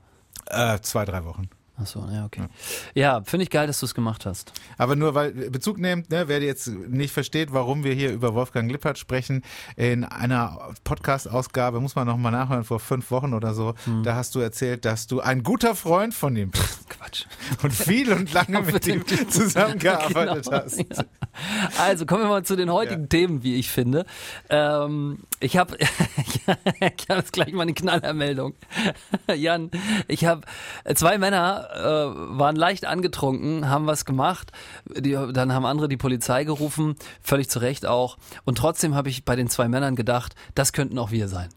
Äh, 0.48 0.80
zwei, 0.82 1.06
drei 1.06 1.24
Wochen. 1.26 1.50
Ach 1.78 1.86
so, 1.86 2.08
ja, 2.10 2.24
okay. 2.24 2.46
Ja, 2.94 3.22
finde 3.26 3.44
ich 3.44 3.50
geil, 3.50 3.68
dass 3.68 3.82
du 3.82 3.86
es 3.86 3.94
gemacht 3.94 4.26
hast. 4.26 4.54
Aber 4.78 4.96
nur 4.96 5.14
weil 5.14 5.32
Bezug 5.50 5.78
nehmt, 5.78 6.10
ne, 6.10 6.30
wer 6.30 6.42
jetzt 6.42 6.68
nicht 6.68 7.12
versteht, 7.14 7.52
warum 7.52 7.84
wir 7.84 7.94
hier 7.94 8.14
über 8.14 8.34
Wolfgang 8.34 8.72
Lippert 8.72 8.98
sprechen, 8.98 9.44
in 9.76 10.06
einer 10.06 10.70
Podcast-Ausgabe, 10.86 11.82
muss 11.82 11.96
man 11.96 12.08
nochmal 12.08 12.32
nachhören, 12.32 12.64
vor 12.64 12.80
fünf 12.80 13.12
Wochen 13.12 13.34
oder 13.34 13.54
so, 13.54 13.74
da 14.04 14.16
hast 14.16 14.36
du 14.36 14.40
erzählt, 14.40 14.86
dass 14.86 15.08
du 15.08 15.20
ein 15.20 15.44
guter 15.44 15.76
Freund 15.76 16.14
von 16.14 16.38
ihm 16.38 16.52
bist. 16.52 16.85
Und 17.64 17.72
viel 17.74 18.12
und 18.14 18.32
lange 18.34 18.62
mit 18.62 18.88
ihm 18.88 19.04
zusammengearbeitet 19.30 20.46
Genau, 20.46 20.58
hast. 20.64 20.78
ja. 20.80 20.86
Also 21.80 22.06
kommen 22.06 22.24
wir 22.24 22.30
mal 22.30 22.44
zu 22.44 22.56
den 22.56 22.72
heutigen 22.72 23.04
Ja. 23.04 23.08
Themen, 23.08 23.44
wie 23.44 23.56
ich 23.56 23.70
finde. 23.70 24.06
Ähm, 24.50 25.20
ich 25.40 25.58
habe 25.58 25.78
ich 26.28 26.48
habe 26.48 27.20
jetzt 27.20 27.34
gleich 27.34 27.54
mal 27.54 27.64
eine 27.64 27.74
Knallermeldung. 27.74 28.56
Jan, 29.36 29.72
ich 30.08 30.26
habe 30.26 30.42
zwei 30.96 31.18
Männer 31.18 31.68
äh, 31.76 32.38
waren 32.40 32.56
leicht 32.56 32.86
angetrunken, 32.86 33.70
haben 33.70 33.88
was 33.88 34.06
gemacht. 34.06 34.52
Die, 34.98 35.12
dann 35.12 35.54
haben 35.54 35.66
andere 35.66 35.88
die 35.88 35.98
Polizei 35.98 36.44
gerufen, 36.44 36.96
völlig 37.22 37.50
zu 37.50 37.60
Recht 37.60 37.86
auch. 37.86 38.18
Und 38.46 38.58
trotzdem 38.58 38.96
habe 38.96 39.10
ich 39.10 39.26
bei 39.26 39.36
den 39.36 39.50
zwei 39.50 39.68
Männern 39.68 39.96
gedacht, 39.96 40.36
das 40.56 40.74
könnten 40.74 40.98
auch 41.00 41.12
wir 41.12 41.28
sein. 41.28 41.50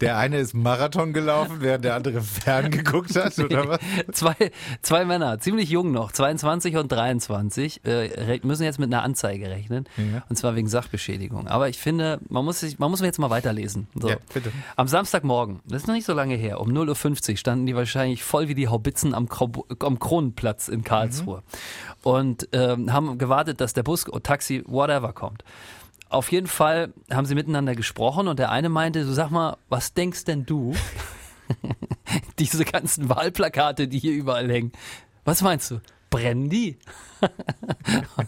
Der 0.00 0.16
eine 0.18 0.38
ist 0.38 0.54
Marathon 0.54 1.12
gelaufen, 1.12 1.56
während 1.60 1.84
der 1.84 1.94
andere 1.94 2.20
ferngeguckt 2.22 3.14
hat, 3.16 3.38
oder 3.38 3.68
was? 3.68 3.80
Zwei, 4.12 4.34
zwei 4.82 5.04
Männer, 5.04 5.38
ziemlich 5.38 5.68
jung 5.68 5.92
noch, 5.92 6.12
22 6.12 6.76
und 6.76 6.90
23, 6.90 7.84
äh, 7.84 8.13
müssen 8.42 8.64
jetzt 8.64 8.78
mit 8.78 8.92
einer 8.92 9.02
Anzeige 9.02 9.48
rechnen. 9.48 9.86
Ja. 9.96 10.22
Und 10.28 10.36
zwar 10.36 10.54
wegen 10.54 10.68
Sachbeschädigung. 10.68 11.48
Aber 11.48 11.68
ich 11.68 11.78
finde, 11.78 12.20
man 12.28 12.44
muss, 12.44 12.60
sich, 12.60 12.78
man 12.78 12.90
muss 12.90 13.00
jetzt 13.00 13.18
mal 13.18 13.30
weiterlesen. 13.30 13.88
So. 13.94 14.08
Ja, 14.08 14.16
bitte. 14.32 14.52
Am 14.76 14.88
Samstagmorgen, 14.88 15.60
das 15.66 15.82
ist 15.82 15.88
noch 15.88 15.94
nicht 15.94 16.06
so 16.06 16.12
lange 16.12 16.34
her, 16.34 16.60
um 16.60 16.70
0.50 16.70 17.30
Uhr 17.30 17.36
standen 17.36 17.66
die 17.66 17.74
wahrscheinlich 17.74 18.24
voll 18.24 18.48
wie 18.48 18.54
die 18.54 18.68
Haubitzen 18.68 19.14
am, 19.14 19.28
am 19.80 19.98
Kronenplatz 19.98 20.68
in 20.68 20.84
Karlsruhe. 20.84 21.42
Und 22.02 22.48
ähm, 22.52 22.92
haben 22.92 23.18
gewartet, 23.18 23.60
dass 23.60 23.72
der 23.72 23.82
Bus, 23.82 24.04
Taxi, 24.22 24.62
whatever 24.66 25.12
kommt. 25.12 25.44
Auf 26.08 26.30
jeden 26.30 26.46
Fall 26.46 26.92
haben 27.10 27.26
sie 27.26 27.34
miteinander 27.34 27.74
gesprochen 27.74 28.28
und 28.28 28.38
der 28.38 28.50
eine 28.50 28.68
meinte, 28.68 29.04
du 29.04 29.12
sag 29.12 29.30
mal, 29.30 29.56
was 29.68 29.94
denkst 29.94 30.24
denn 30.24 30.46
du? 30.46 30.74
Diese 32.38 32.64
ganzen 32.64 33.08
Wahlplakate, 33.08 33.88
die 33.88 33.98
hier 33.98 34.12
überall 34.12 34.50
hängen. 34.50 34.72
Was 35.24 35.42
meinst 35.42 35.70
du? 35.70 35.80
Brennen 36.14 36.48
die? 36.50 36.78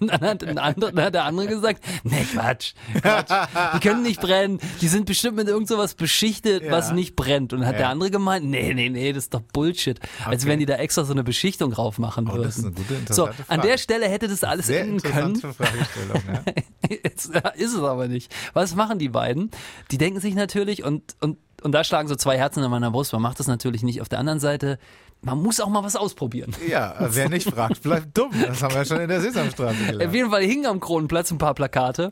Und 0.00 0.08
dann 0.10 0.20
hat, 0.22 0.42
ein 0.44 0.58
anderer, 0.58 0.90
dann 0.92 1.04
hat 1.04 1.14
der 1.14 1.24
andere 1.24 1.46
gesagt, 1.48 1.82
nee, 2.04 2.24
Quatsch, 2.32 2.72
Quatsch, 3.02 3.30
die 3.74 3.80
können 3.80 4.02
nicht 4.02 4.20
brennen, 4.22 4.58
die 4.80 4.88
sind 4.88 5.04
bestimmt 5.04 5.36
mit 5.36 5.48
irgend 5.48 5.68
sowas 5.68 5.94
beschichtet, 5.94 6.62
Ja. 6.64 6.72
was 6.72 6.92
nicht 6.92 7.14
brennt. 7.14 7.52
Und 7.52 7.60
dann 7.60 7.68
hat 7.68 7.74
Ja. 7.74 7.80
der 7.80 7.88
andere 7.90 8.10
gemeint, 8.10 8.46
nee, 8.46 8.72
nee, 8.72 8.88
nee, 8.88 9.12
das 9.12 9.24
ist 9.24 9.34
doch 9.34 9.42
Bullshit. 9.52 10.00
Als 10.24 10.42
Okay. 10.44 10.52
wenn 10.52 10.58
die 10.60 10.66
da 10.66 10.76
extra 10.76 11.04
so 11.04 11.12
eine 11.12 11.24
Beschichtung 11.24 11.70
drauf 11.72 11.98
machen 11.98 12.26
Oh, 12.28 12.32
würden. 12.34 12.44
das 12.44 12.56
ist 12.58 12.64
eine 12.64 12.74
gute, 12.74 12.94
so, 12.94 12.96
interessante 13.26 13.38
an 13.42 13.44
Frage. 13.58 13.68
der 13.68 13.78
Stelle 13.78 14.08
hätte 14.08 14.28
das 14.28 14.44
alles 14.44 14.66
Sehr 14.66 14.80
enden 14.82 15.02
können. 15.02 15.36
Fragestellung, 15.36 16.22
ja. 16.26 16.52
Jetzt 17.04 17.30
ist 17.56 17.74
es 17.74 17.82
aber 17.82 18.08
nicht. 18.08 18.34
Was 18.54 18.74
machen 18.76 18.98
die 18.98 19.08
beiden? 19.10 19.50
Die 19.90 19.98
denken 19.98 20.20
sich 20.20 20.34
natürlich 20.34 20.84
und, 20.84 21.16
und, 21.20 21.36
und 21.62 21.72
da 21.72 21.84
schlagen 21.84 22.08
so 22.08 22.14
zwei 22.16 22.38
Herzen 22.38 22.62
in 22.62 22.70
meiner 22.70 22.90
Brust. 22.90 23.12
Man 23.12 23.22
macht 23.22 23.40
das 23.40 23.46
natürlich 23.46 23.82
nicht. 23.82 24.00
Auf 24.00 24.08
der 24.08 24.20
anderen 24.20 24.40
Seite, 24.40 24.78
man 25.22 25.42
muss 25.42 25.60
auch 25.60 25.68
mal 25.68 25.82
was 25.82 25.96
ausprobieren. 25.96 26.54
Ja, 26.68 26.94
wer 27.00 27.28
nicht 27.28 27.48
fragt, 27.50 27.82
bleibt 27.82 28.16
dumm. 28.16 28.30
Das 28.40 28.62
haben 28.62 28.74
wir 28.74 28.84
schon 28.84 29.00
in 29.00 29.08
der 29.08 29.20
Sesamstraße 29.20 29.78
Auf 29.80 29.86
gelernt. 29.86 30.14
jeden 30.14 30.30
Fall 30.30 30.42
hingen 30.42 30.66
am 30.66 30.80
Kronenplatz 30.80 31.30
ein 31.30 31.38
paar 31.38 31.54
Plakate. 31.54 32.06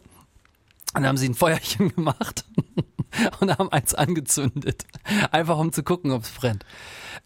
Und 0.94 1.02
dann 1.02 1.06
haben 1.06 1.16
sie 1.16 1.28
ein 1.28 1.34
Feuerchen 1.34 1.88
gemacht 1.94 2.44
und 3.40 3.56
haben 3.58 3.70
eins 3.72 3.94
angezündet. 3.94 4.84
Einfach 5.30 5.58
um 5.58 5.72
zu 5.72 5.82
gucken, 5.82 6.10
ob 6.12 6.22
es 6.22 6.30
brennt. 6.30 6.64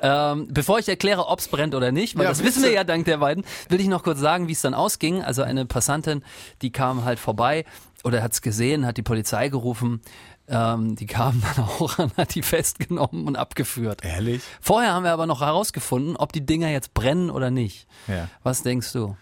Ähm, 0.00 0.48
bevor 0.50 0.78
ich 0.78 0.88
erkläre, 0.88 1.26
ob 1.26 1.38
es 1.40 1.48
brennt 1.48 1.74
oder 1.74 1.90
nicht, 1.92 2.16
weil 2.16 2.24
Ja, 2.24 2.28
das 2.30 2.42
wissen 2.44 2.62
wir 2.62 2.70
ja 2.70 2.84
dank 2.84 3.04
der 3.06 3.18
beiden, 3.18 3.44
will 3.68 3.80
ich 3.80 3.88
noch 3.88 4.04
kurz 4.04 4.20
sagen, 4.20 4.46
wie 4.48 4.52
es 4.52 4.60
dann 4.60 4.74
ausging. 4.74 5.22
Also 5.22 5.42
eine 5.42 5.66
Passantin, 5.66 6.22
die 6.62 6.70
kam 6.70 7.04
halt 7.04 7.18
vorbei 7.18 7.64
oder 8.08 8.22
hat 8.22 8.32
es 8.32 8.42
gesehen, 8.42 8.84
hat 8.84 8.96
die 8.96 9.02
Polizei 9.02 9.48
gerufen. 9.48 10.00
Ähm, 10.48 10.96
die 10.96 11.06
kam 11.06 11.40
dann 11.42 11.64
auch 11.64 11.98
und 11.98 12.16
hat 12.16 12.34
die 12.34 12.42
festgenommen 12.42 13.26
und 13.26 13.36
abgeführt. 13.36 14.04
Ehrlich? 14.04 14.42
Vorher 14.60 14.92
haben 14.92 15.04
wir 15.04 15.12
aber 15.12 15.26
noch 15.26 15.42
herausgefunden, 15.42 16.16
ob 16.16 16.32
die 16.32 16.44
Dinger 16.44 16.70
jetzt 16.70 16.94
brennen 16.94 17.30
oder 17.30 17.50
nicht. 17.50 17.86
Ja. 18.08 18.28
Was 18.42 18.62
denkst 18.62 18.92
du? 18.92 19.16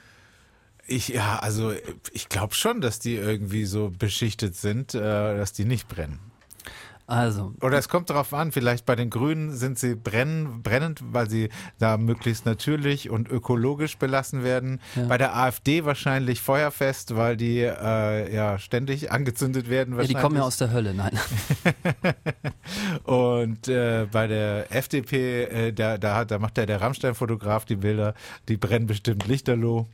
Ich, 0.87 1.09
ja, 1.09 1.41
also 1.41 1.73
ich 2.13 2.29
glaube 2.29 2.55
schon, 2.55 2.81
dass 2.81 3.01
die 3.01 3.17
irgendwie 3.17 3.65
so 3.65 3.91
beschichtet 3.91 4.55
sind, 4.55 4.95
äh, 4.95 5.01
dass 5.37 5.53
die 5.53 5.65
nicht 5.65 5.89
brennen. 5.89 6.21
Also. 7.07 7.55
Oder 7.63 7.79
es 7.79 7.89
kommt 7.89 8.11
darauf 8.11 8.35
an, 8.35 8.51
vielleicht 8.51 8.85
bei 8.85 8.97
den 8.97 9.11
Grünen 9.11 9.55
sind 9.55 9.79
sie 9.79 9.95
brennen, 9.95 10.63
brennend, 10.63 11.01
weil 11.13 11.31
sie 11.31 11.51
da 11.79 11.99
möglichst 11.99 12.47
natürlich 12.47 13.11
und 13.11 13.29
ökologisch 13.29 13.97
belassen 13.97 14.43
werden. 14.43 14.81
Ja. 14.97 15.05
Bei 15.05 15.17
der 15.17 15.37
AfD 15.37 15.85
wahrscheinlich 15.85 16.41
feuerfest, 16.43 17.15
weil 17.15 17.37
die 17.37 17.61
äh, 17.61 18.35
ja 18.35 18.59
ständig 18.59 19.13
angezündet 19.13 19.71
werden. 19.71 19.97
Ja, 19.97 20.03
die 20.03 20.15
kommen 20.15 20.37
ja 20.37 20.43
aus 20.43 20.57
der 20.57 20.73
Hölle, 20.73 20.95
nein. 20.95 21.17
und 23.05 23.69
äh, 23.69 24.07
bei 24.11 24.27
der 24.27 24.75
FDP, 24.75 25.45
äh, 25.45 25.73
da, 25.73 25.99
da, 25.99 26.25
da 26.25 26.39
macht 26.41 26.57
der, 26.57 26.67
der 26.67 26.81
Rammstein-Fotograf 26.81 27.65
die 27.67 27.77
Bilder, 27.77 28.15
die 28.49 28.57
brennen 28.57 28.87
bestimmt 28.87 29.29
lichterloh. 29.29 29.87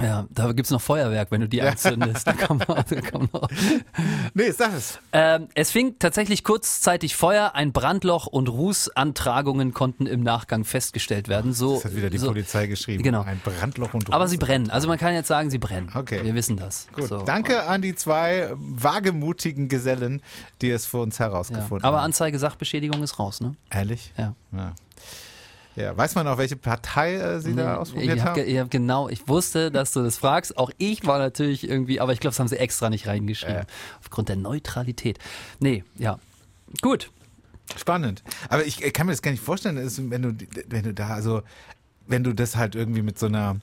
Ja, 0.00 0.26
da 0.30 0.52
gibt's 0.52 0.70
noch 0.70 0.80
Feuerwerk, 0.80 1.30
wenn 1.30 1.42
du 1.42 1.48
die 1.48 1.60
anzündest. 1.60 2.26
da 2.26 2.32
kommt 2.32 2.66
noch, 2.68 2.82
da 2.82 3.00
kommt 3.02 3.32
noch. 3.32 3.48
Nee, 4.32 4.50
sag 4.50 4.74
es. 4.74 4.98
Ähm, 5.12 5.48
es 5.54 5.70
fing 5.70 5.96
tatsächlich 5.98 6.44
kurzzeitig 6.44 7.14
Feuer, 7.14 7.52
ein 7.54 7.72
Brandloch 7.72 8.26
und 8.26 8.48
Rußantragungen 8.48 9.74
konnten 9.74 10.06
im 10.06 10.22
Nachgang 10.22 10.64
festgestellt 10.64 11.28
werden. 11.28 11.52
So, 11.52 11.74
das 11.74 11.84
hat 11.86 11.96
wieder 11.96 12.08
die 12.08 12.18
so, 12.18 12.28
Polizei 12.28 12.66
geschrieben. 12.66 13.02
Genau. 13.02 13.22
Ein 13.22 13.40
Brandloch 13.44 13.92
und 13.92 14.08
Ruß. 14.08 14.14
Aber 14.14 14.28
sie 14.28 14.38
brennen. 14.38 14.70
Also 14.70 14.88
man 14.88 14.98
kann 14.98 15.12
jetzt 15.12 15.28
sagen, 15.28 15.50
sie 15.50 15.58
brennen. 15.58 15.90
Okay. 15.94 16.24
Wir 16.24 16.34
wissen 16.34 16.56
das. 16.56 16.88
Gut. 16.94 17.08
So. 17.08 17.22
Danke 17.22 17.64
an 17.64 17.82
die 17.82 17.94
zwei 17.94 18.50
wagemutigen 18.54 19.68
Gesellen, 19.68 20.22
die 20.62 20.70
es 20.70 20.86
für 20.86 20.98
uns 20.98 21.18
herausgefunden 21.18 21.82
ja. 21.82 21.88
Aber 21.88 21.98
haben. 21.98 22.06
Anzeige 22.06 22.38
Sachbeschädigung 22.38 23.02
ist 23.02 23.18
raus, 23.18 23.40
ne? 23.40 23.56
Ehrlich? 23.70 24.12
Ja. 24.16 24.34
ja. 24.52 24.74
Ja, 25.76 25.96
weiß 25.96 26.14
man 26.14 26.26
auch, 26.26 26.38
welche 26.38 26.56
Partei 26.56 27.14
äh, 27.14 27.40
Sie 27.40 27.54
da 27.54 27.76
ausprobiert 27.76 28.16
ich 28.16 28.22
hab, 28.22 28.36
haben? 28.36 28.48
Ja, 28.48 28.64
genau. 28.64 29.08
Ich 29.08 29.26
wusste, 29.28 29.70
dass 29.70 29.92
du 29.92 30.02
das 30.02 30.18
fragst. 30.18 30.58
Auch 30.58 30.70
ich 30.78 31.06
war 31.06 31.18
natürlich 31.18 31.68
irgendwie, 31.68 32.00
aber 32.00 32.12
ich 32.12 32.20
glaube, 32.20 32.32
das 32.32 32.40
haben 32.40 32.48
sie 32.48 32.58
extra 32.58 32.90
nicht 32.90 33.06
reingeschrieben. 33.06 33.62
Äh. 33.62 33.66
Aufgrund 34.00 34.28
der 34.28 34.36
Neutralität. 34.36 35.18
Nee, 35.60 35.84
ja. 35.96 36.18
Gut. 36.82 37.10
Spannend. 37.76 38.22
Aber 38.48 38.66
ich, 38.66 38.82
ich 38.82 38.92
kann 38.92 39.06
mir 39.06 39.12
das 39.12 39.22
gar 39.22 39.30
nicht 39.30 39.42
vorstellen, 39.42 39.76
wenn 40.10 40.22
du, 40.22 40.34
wenn 40.68 40.82
du 40.82 40.92
da, 40.92 41.08
also, 41.08 41.42
wenn 42.06 42.22
du 42.24 42.34
das 42.34 42.56
halt 42.56 42.74
irgendwie 42.74 43.02
mit 43.02 43.18
so 43.18 43.26
einer, 43.26 43.56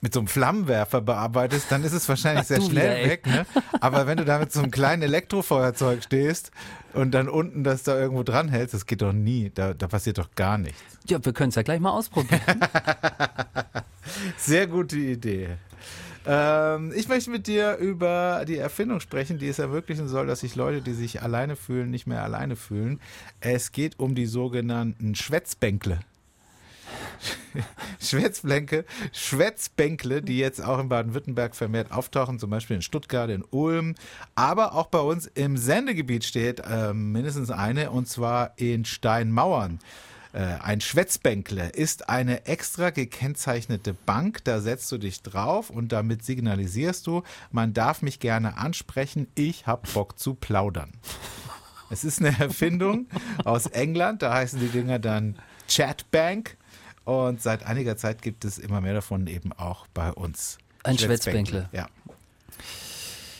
mit 0.00 0.12
so 0.12 0.20
einem 0.20 0.28
Flammenwerfer 0.28 1.00
bearbeitest, 1.00 1.70
dann 1.70 1.82
ist 1.84 1.92
es 1.92 2.08
wahrscheinlich 2.08 2.46
sehr 2.46 2.60
schnell 2.60 3.04
wieder, 3.04 3.10
weg. 3.10 3.26
Ne? 3.26 3.46
Aber 3.80 4.06
wenn 4.06 4.18
du 4.18 4.24
da 4.24 4.38
mit 4.38 4.52
so 4.52 4.60
einem 4.60 4.70
kleinen 4.70 5.02
Elektrofeuerzeug 5.02 6.02
stehst 6.04 6.50
und 6.92 7.12
dann 7.12 7.28
unten 7.28 7.64
das 7.64 7.82
da 7.82 7.98
irgendwo 7.98 8.22
dran 8.22 8.48
hältst, 8.48 8.74
das 8.74 8.86
geht 8.86 9.02
doch 9.02 9.12
nie. 9.12 9.50
Da, 9.54 9.74
da 9.74 9.88
passiert 9.88 10.18
doch 10.18 10.30
gar 10.34 10.58
nichts. 10.58 10.80
Ja, 11.06 11.24
wir 11.24 11.32
können 11.32 11.48
es 11.48 11.54
ja 11.54 11.62
gleich 11.62 11.80
mal 11.80 11.90
ausprobieren. 11.90 12.40
sehr 14.36 14.66
gute 14.66 14.96
Idee. 14.96 15.56
Ähm, 16.26 16.92
ich 16.94 17.08
möchte 17.08 17.30
mit 17.30 17.46
dir 17.46 17.76
über 17.76 18.44
die 18.46 18.56
Erfindung 18.56 19.00
sprechen, 19.00 19.38
die 19.38 19.48
es 19.48 19.58
ermöglichen 19.58 20.08
soll, 20.08 20.26
dass 20.26 20.40
sich 20.40 20.56
Leute, 20.56 20.82
die 20.82 20.92
sich 20.92 21.22
alleine 21.22 21.56
fühlen, 21.56 21.90
nicht 21.90 22.06
mehr 22.06 22.22
alleine 22.22 22.56
fühlen. 22.56 23.00
Es 23.40 23.72
geht 23.72 23.98
um 23.98 24.14
die 24.14 24.26
sogenannten 24.26 25.14
Schwätzbänkle. 25.14 26.00
Schwätzbänke, 28.00 28.84
Schwätzbänkle, 29.12 30.22
die 30.22 30.38
jetzt 30.38 30.62
auch 30.62 30.78
in 30.78 30.88
Baden-Württemberg 30.88 31.54
vermehrt 31.54 31.92
auftauchen, 31.92 32.38
zum 32.38 32.50
Beispiel 32.50 32.76
in 32.76 32.82
Stuttgart, 32.82 33.30
in 33.30 33.44
Ulm, 33.50 33.94
aber 34.34 34.74
auch 34.74 34.86
bei 34.86 35.00
uns 35.00 35.26
im 35.26 35.56
Sendegebiet 35.56 36.24
steht 36.24 36.60
äh, 36.60 36.92
mindestens 36.92 37.50
eine, 37.50 37.90
und 37.90 38.08
zwar 38.08 38.52
in 38.56 38.84
Steinmauern. 38.84 39.78
Äh, 40.36 40.58
ein 40.60 40.82
Schwätzbänkle 40.82 41.70
ist 41.70 42.10
eine 42.10 42.44
extra 42.44 42.90
gekennzeichnete 42.90 43.94
Bank, 43.94 44.44
da 44.44 44.60
setzt 44.60 44.92
du 44.92 44.98
dich 44.98 45.22
drauf 45.22 45.70
und 45.70 45.92
damit 45.92 46.24
signalisierst 46.24 47.06
du, 47.06 47.22
man 47.50 47.72
darf 47.72 48.02
mich 48.02 48.20
gerne 48.20 48.58
ansprechen, 48.58 49.28
ich 49.34 49.66
hab 49.66 49.92
Bock 49.94 50.18
zu 50.18 50.34
plaudern. 50.34 50.92
Es 51.88 52.04
ist 52.04 52.20
eine 52.20 52.38
Erfindung 52.38 53.06
aus 53.44 53.66
England, 53.66 54.20
da 54.20 54.34
heißen 54.34 54.60
die 54.60 54.68
Dinger 54.68 54.98
dann 54.98 55.36
Chatbank 55.68 56.56
und 57.06 57.40
seit 57.40 57.64
einiger 57.64 57.96
Zeit 57.96 58.20
gibt 58.20 58.44
es 58.44 58.58
immer 58.58 58.80
mehr 58.80 58.94
davon 58.94 59.26
eben 59.28 59.52
auch 59.52 59.86
bei 59.94 60.12
uns. 60.12 60.58
Ein 60.82 60.98
Schwätzbänkle. 60.98 61.68
Ja. 61.72 61.86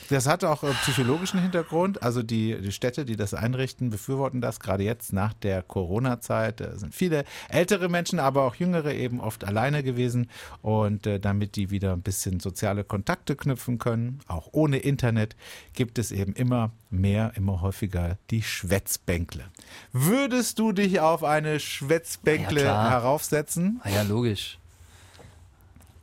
Das 0.08 0.26
hat 0.26 0.44
auch 0.44 0.62
äh, 0.62 0.72
psychologischen 0.82 1.40
Hintergrund. 1.40 2.02
Also 2.02 2.22
die, 2.22 2.60
die 2.60 2.72
Städte, 2.72 3.04
die 3.04 3.16
das 3.16 3.34
einrichten, 3.34 3.90
befürworten 3.90 4.40
das. 4.40 4.60
Gerade 4.60 4.84
jetzt 4.84 5.12
nach 5.12 5.32
der 5.32 5.62
Corona-Zeit 5.62 6.60
Da 6.60 6.76
sind 6.76 6.94
viele 6.94 7.24
ältere 7.48 7.88
Menschen, 7.88 8.18
aber 8.18 8.42
auch 8.42 8.54
jüngere 8.54 8.92
eben 8.94 9.20
oft 9.20 9.44
alleine 9.44 9.82
gewesen. 9.82 10.30
Und 10.62 11.06
äh, 11.06 11.18
damit 11.18 11.56
die 11.56 11.70
wieder 11.70 11.92
ein 11.92 12.02
bisschen 12.02 12.40
soziale 12.40 12.84
Kontakte 12.84 13.36
knüpfen 13.36 13.78
können, 13.78 14.20
auch 14.28 14.48
ohne 14.52 14.78
Internet, 14.78 15.36
gibt 15.74 15.98
es 15.98 16.12
eben 16.12 16.32
immer 16.34 16.72
mehr, 16.90 17.32
immer 17.36 17.60
häufiger 17.60 18.18
die 18.30 18.42
Schwätzbänkle. 18.42 19.44
Würdest 19.92 20.58
du 20.58 20.72
dich 20.72 21.00
auf 21.00 21.24
eine 21.24 21.60
Schwätzbänkle 21.60 22.64
Ja, 22.64 22.90
heraufsetzen? 22.90 23.80
Ah 23.82 23.90
ja, 23.90 24.02
logisch. 24.02 24.58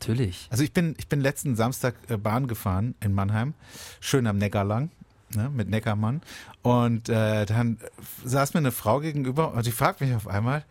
Natürlich. 0.03 0.47
Also 0.49 0.65
ich 0.65 0.73
bin, 0.73 0.95
ich 0.97 1.07
bin 1.07 1.21
letzten 1.21 1.55
Samstag 1.55 1.95
äh, 2.09 2.17
Bahn 2.17 2.47
gefahren 2.47 2.93
in 2.99 3.13
Mannheim, 3.13 3.53
schön 4.01 4.27
am 4.27 4.37
Neckar 4.37 4.65
lang, 4.65 4.91
ne, 5.33 5.49
mit 5.49 5.69
Neckarmann. 5.69 6.21
Und 6.61 7.07
äh, 7.07 7.45
dann 7.45 7.77
saß 8.25 8.53
mir 8.53 8.59
eine 8.59 8.73
Frau 8.73 8.99
gegenüber 8.99 9.53
und 9.53 9.65
die 9.65 9.71
fragt 9.71 10.01
mich 10.01 10.13
auf 10.13 10.27
einmal, 10.27 10.65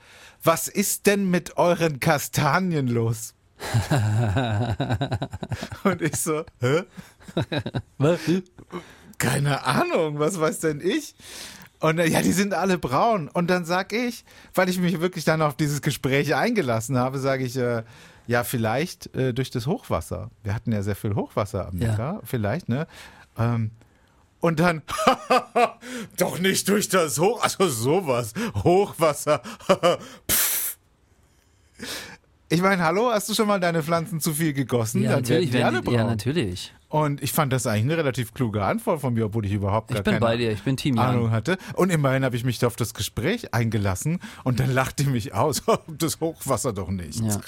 was 0.45 0.69
ist 0.69 1.07
denn 1.07 1.31
mit 1.31 1.57
euren 1.57 1.99
Kastanien 1.99 2.89
los? 2.89 3.33
und 5.85 6.03
ich 6.03 6.17
so, 6.17 6.45
hä? 6.61 6.83
Was? 7.97 8.21
Keine 9.17 9.65
Ahnung, 9.65 10.19
was 10.19 10.39
weiß 10.39 10.61
denn 10.61 10.83
ich? 10.83 11.15
Und 11.81 11.99
äh, 11.99 12.07
ja, 12.07 12.21
die 12.21 12.33
sind 12.33 12.53
alle 12.53 12.77
braun. 12.77 13.29
Und 13.29 13.49
dann 13.49 13.65
sag 13.65 13.93
ich, 13.93 14.25
weil 14.55 14.69
ich 14.69 14.79
mich 14.79 15.01
wirklich 15.01 15.25
dann 15.25 15.41
auf 15.41 15.57
dieses 15.57 15.81
Gespräch 15.81 16.35
eingelassen 16.35 16.99
habe, 16.99 17.19
sage 17.19 17.45
ich, 17.45 17.57
äh, 17.57 17.83
ja, 18.26 18.45
vielleicht 18.45 19.14
äh, 19.17 19.33
durch 19.35 19.50
das 19.50 19.67
Hochwasser. 19.67 20.31
Wir 20.43 20.55
hatten 20.55 20.73
ja 20.73 20.83
sehr 20.83 20.97
viel 20.97 21.14
Hochwasser 21.14 21.69
am 21.69 21.79
Ja. 21.79 21.91
Neckar, 21.91 22.21
vielleicht, 22.25 22.69
ne? 22.69 22.87
Ähm, 23.38 23.71
und 24.41 24.59
dann, 24.59 24.83
doch 26.19 26.38
nicht 26.41 26.69
durch 26.69 26.88
das 26.88 27.19
Hoch, 27.19 27.43
also 27.43 27.69
sowas, 27.69 28.33
Hochwasser. 28.64 29.43
Ich 32.49 32.61
meine, 32.61 32.83
hallo, 32.83 33.11
hast 33.11 33.31
du 33.31 33.35
schon 33.35 33.49
mal 33.49 33.59
deine 33.61 33.83
Pflanzen 33.83 34.21
zu 34.21 34.35
viel 34.35 34.52
gegossen? 34.52 35.02
Ja, 35.02 35.12
Dann 35.17 35.26
werden 35.26 35.41
natürlich. 35.41 35.50
die 35.52 35.62
alle 35.64 35.85
Wenn, 35.87 35.93
ja, 35.95 36.00
braun. 36.02 36.11
natürlich. 36.11 36.75
Und 36.91 37.23
ich 37.23 37.33
fand 37.33 37.50
das 37.50 37.67
eigentlich 37.67 37.85
eine 37.85 37.97
relativ 37.97 38.35
kluge 38.35 38.62
Antwort 38.62 39.00
von 39.00 39.14
mir, 39.14 39.25
obwohl 39.25 39.47
ich 39.47 39.52
überhaupt 39.52 39.88
gar 39.88 39.97
Ich 40.00 40.05
bin 40.05 40.12
keine 40.12 40.21
bei 40.21 40.37
dir, 40.37 40.52
ich 40.52 40.62
bin 40.62 40.76
Team 40.76 40.97
Jan. 40.97 41.07
Ahnung 41.07 41.31
hatte. 41.31 41.57
Und 41.76 41.88
immerhin 41.88 42.23
habe 42.26 42.37
ich 42.37 42.45
mich 42.45 42.62
auf 42.67 42.76
das 42.76 42.93
Gespräch 42.93 43.55
eingelassen 43.55 44.19
und 44.45 44.61
dann 44.61 44.71
lachte 44.71 45.05
die 45.05 45.09
mich 45.11 45.33
aus. 45.33 45.62
Das 45.97 46.21
Hochwasser 46.21 46.75
doch 46.75 46.91
nicht. 46.91 47.21
Ja. 47.21 47.41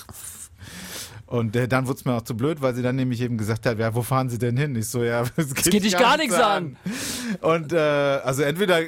Und 1.26 1.56
äh, 1.56 1.66
dann 1.68 1.86
wurde 1.86 1.98
es 1.98 2.04
mir 2.04 2.14
auch 2.14 2.22
zu 2.22 2.36
blöd, 2.36 2.60
weil 2.60 2.74
sie 2.74 2.82
dann 2.82 2.96
nämlich 2.96 3.20
eben 3.20 3.38
gesagt 3.38 3.66
hat, 3.66 3.78
ja, 3.78 3.94
wo 3.94 4.02
fahren 4.02 4.28
Sie 4.28 4.38
denn 4.38 4.56
hin? 4.56 4.76
Ich 4.76 4.88
so, 4.88 5.02
ja, 5.02 5.22
es 5.36 5.54
geht, 5.54 5.70
geht 5.72 5.84
dich 5.84 5.96
gar 5.96 6.16
nichts 6.16 6.36
Und 7.40 7.72
äh, 7.72 7.78
also 7.78 8.42
entweder 8.42 8.80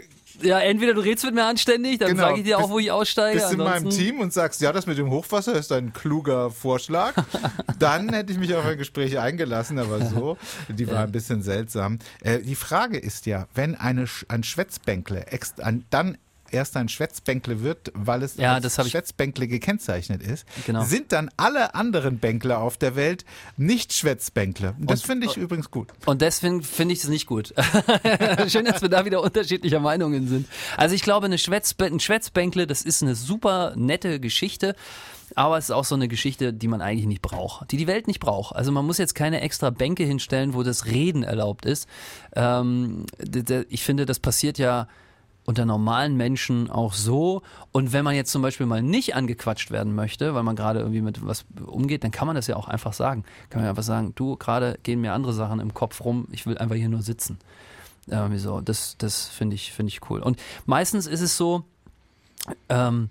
Ja, 0.43 0.61
entweder 0.61 0.93
du 0.93 1.01
redest 1.01 1.25
mit 1.25 1.35
mir 1.35 1.45
anständig, 1.45 1.99
dann 1.99 2.11
Genau. 2.11 2.25
sage 2.25 2.39
ich 2.41 2.45
dir 2.45 2.59
auch, 2.59 2.69
wo 2.69 2.79
ich 2.79 2.91
aussteige. 2.93 3.39
bist 3.41 3.53
in 3.53 3.59
meinem 3.59 3.69
ansonsten- 3.87 4.01
Team 4.03 4.21
und 4.21 4.35
sagst, 4.35 4.61
ja, 4.61 4.71
das 4.71 4.87
mit 4.87 4.99
dem 4.99 5.09
Hochwasser 5.11 5.55
ist 5.55 5.73
ein 5.73 5.95
kluger 5.95 6.51
Vorschlag, 6.51 7.15
dann 7.79 8.11
hätte 8.13 8.33
ich 8.33 8.39
mich 8.39 8.55
auf 8.55 8.67
ein 8.67 8.77
Gespräch 8.77 9.19
eingelassen, 9.19 9.79
aber 9.79 10.05
so, 10.05 10.37
die 10.69 10.87
war 10.91 11.05
ein 11.05 11.13
bisschen 11.13 11.43
seltsam. 11.43 11.99
Äh, 12.21 12.41
die 12.41 12.55
Frage 12.55 12.99
ist 12.99 13.25
ja, 13.25 13.47
wenn 13.55 13.75
eine, 13.77 14.05
ein 14.29 14.43
Schwätzbänkle 14.43 15.27
ex, 15.29 15.59
ein, 15.59 15.87
dann 15.89 16.19
erst 16.51 16.77
ein 16.77 16.89
Schwätzbänkle 16.89 17.63
wird, 17.63 17.93
weil 17.95 18.23
es 18.23 18.37
Ja, 18.37 18.55
als 18.55 18.75
Schwätzbänkle 18.91 19.49
gekennzeichnet 19.49 20.23
ist, 20.23 20.47
Genau. 20.67 20.85
sind 20.85 21.13
dann 21.13 21.31
alle 21.37 21.75
anderen 21.75 22.19
Bänkle 22.19 22.59
auf 22.59 22.77
der 22.77 22.97
Welt 22.97 23.25
nicht 23.57 23.93
Schwätzbänkle. 23.93 24.75
Das 24.79 25.03
finde 25.03 25.27
ich 25.27 25.37
übrigens 25.37 25.71
gut. 25.71 25.89
Und 26.07 26.23
deswegen 26.23 26.63
finde 26.63 26.95
ich 26.95 27.03
es 27.03 27.09
nicht 27.09 27.27
gut. 27.27 27.55
Schön, 28.49 28.65
dass 28.65 28.83
wir 28.83 28.89
da 28.89 29.05
wieder 29.05 29.23
unterschiedlicher 29.23 29.81
Meinungen 29.81 30.29
sind. 30.29 30.49
Also 30.77 30.95
ich 30.95 31.03
glaube, 31.03 31.27
eine 31.27 31.39
Schwätzbä 31.39 31.87
ein 31.87 32.01
Schwätzbänkle, 32.01 32.67
das 32.67 32.83
ist 32.83 33.03
eine 33.03 33.15
super 33.15 33.75
nette 33.77 34.21
Geschichte. 34.21 34.75
Aber 35.35 35.59
es 35.59 35.65
ist 35.65 35.71
auch 35.73 35.85
so 35.85 35.97
eine 35.97 36.07
Geschichte, 36.09 36.53
die 36.53 36.69
man 36.69 36.81
eigentlich 36.81 37.07
nicht 37.07 37.21
braucht, 37.21 37.73
die 37.73 37.77
die 37.77 37.89
Welt 37.89 38.07
nicht 38.07 38.21
braucht. 38.21 38.55
Also 38.55 38.71
man 38.71 38.87
muss 38.87 38.97
jetzt 38.99 39.15
keine 39.15 39.41
extra 39.41 39.71
Bänke 39.71 40.05
hinstellen, 40.05 40.55
wo 40.55 40.63
das 40.63 40.87
Reden 40.87 41.25
erlaubt 41.25 41.67
ist. 41.67 41.89
Ähm, 42.35 43.07
ich 43.69 43.83
finde, 43.83 44.07
das 44.07 44.21
passiert 44.21 44.57
ja 44.59 44.87
unter 45.47 45.65
normalen 45.65 46.17
Menschen 46.17 46.71
auch 46.71 46.93
so. 46.93 47.43
Und 47.73 47.93
wenn 47.93 48.05
man 48.05 48.15
jetzt 48.15 48.33
zum 48.33 48.43
Beispiel 48.43 48.67
mal 48.67 48.83
nicht 48.83 49.15
angequatscht 49.15 49.71
werden 49.71 49.95
möchte, 49.95 50.35
weil 50.35 50.43
man 50.43 50.57
gerade 50.57 50.81
irgendwie 50.81 51.01
mit 51.01 51.25
was 51.25 51.47
umgeht, 51.65 52.05
dann 52.05 52.11
kann 52.11 52.27
man 52.27 52.37
das 52.37 52.49
ja 52.49 52.57
auch 52.57 52.69
einfach 52.69 52.93
sagen. 52.93 53.25
Kann 53.49 53.61
man 53.61 53.65
ja 53.65 53.71
einfach 53.71 53.83
sagen, 53.85 54.13
du, 54.17 54.37
gerade 54.37 54.79
gehen 54.83 55.01
mir 55.01 55.13
andere 55.13 55.33
Sachen 55.33 55.61
im 55.61 55.73
Kopf 55.73 56.05
rum, 56.05 56.27
ich 56.33 56.47
will 56.47 56.59
einfach 56.59 56.77
hier 56.77 56.89
nur 56.89 57.03
sitzen. 57.03 57.39
Irgendwie 58.09 58.39
so. 58.39 58.61
Das, 58.61 58.97
das 58.99 59.27
finde 59.27 59.55
ich, 59.55 59.73
finde 59.73 59.89
ich 59.89 60.11
cool. 60.11 60.21
Und 60.21 60.39
meistens 60.67 61.07
ist 61.07 61.21
es 61.21 61.37
so, 61.37 61.65
ähm, 62.69 63.09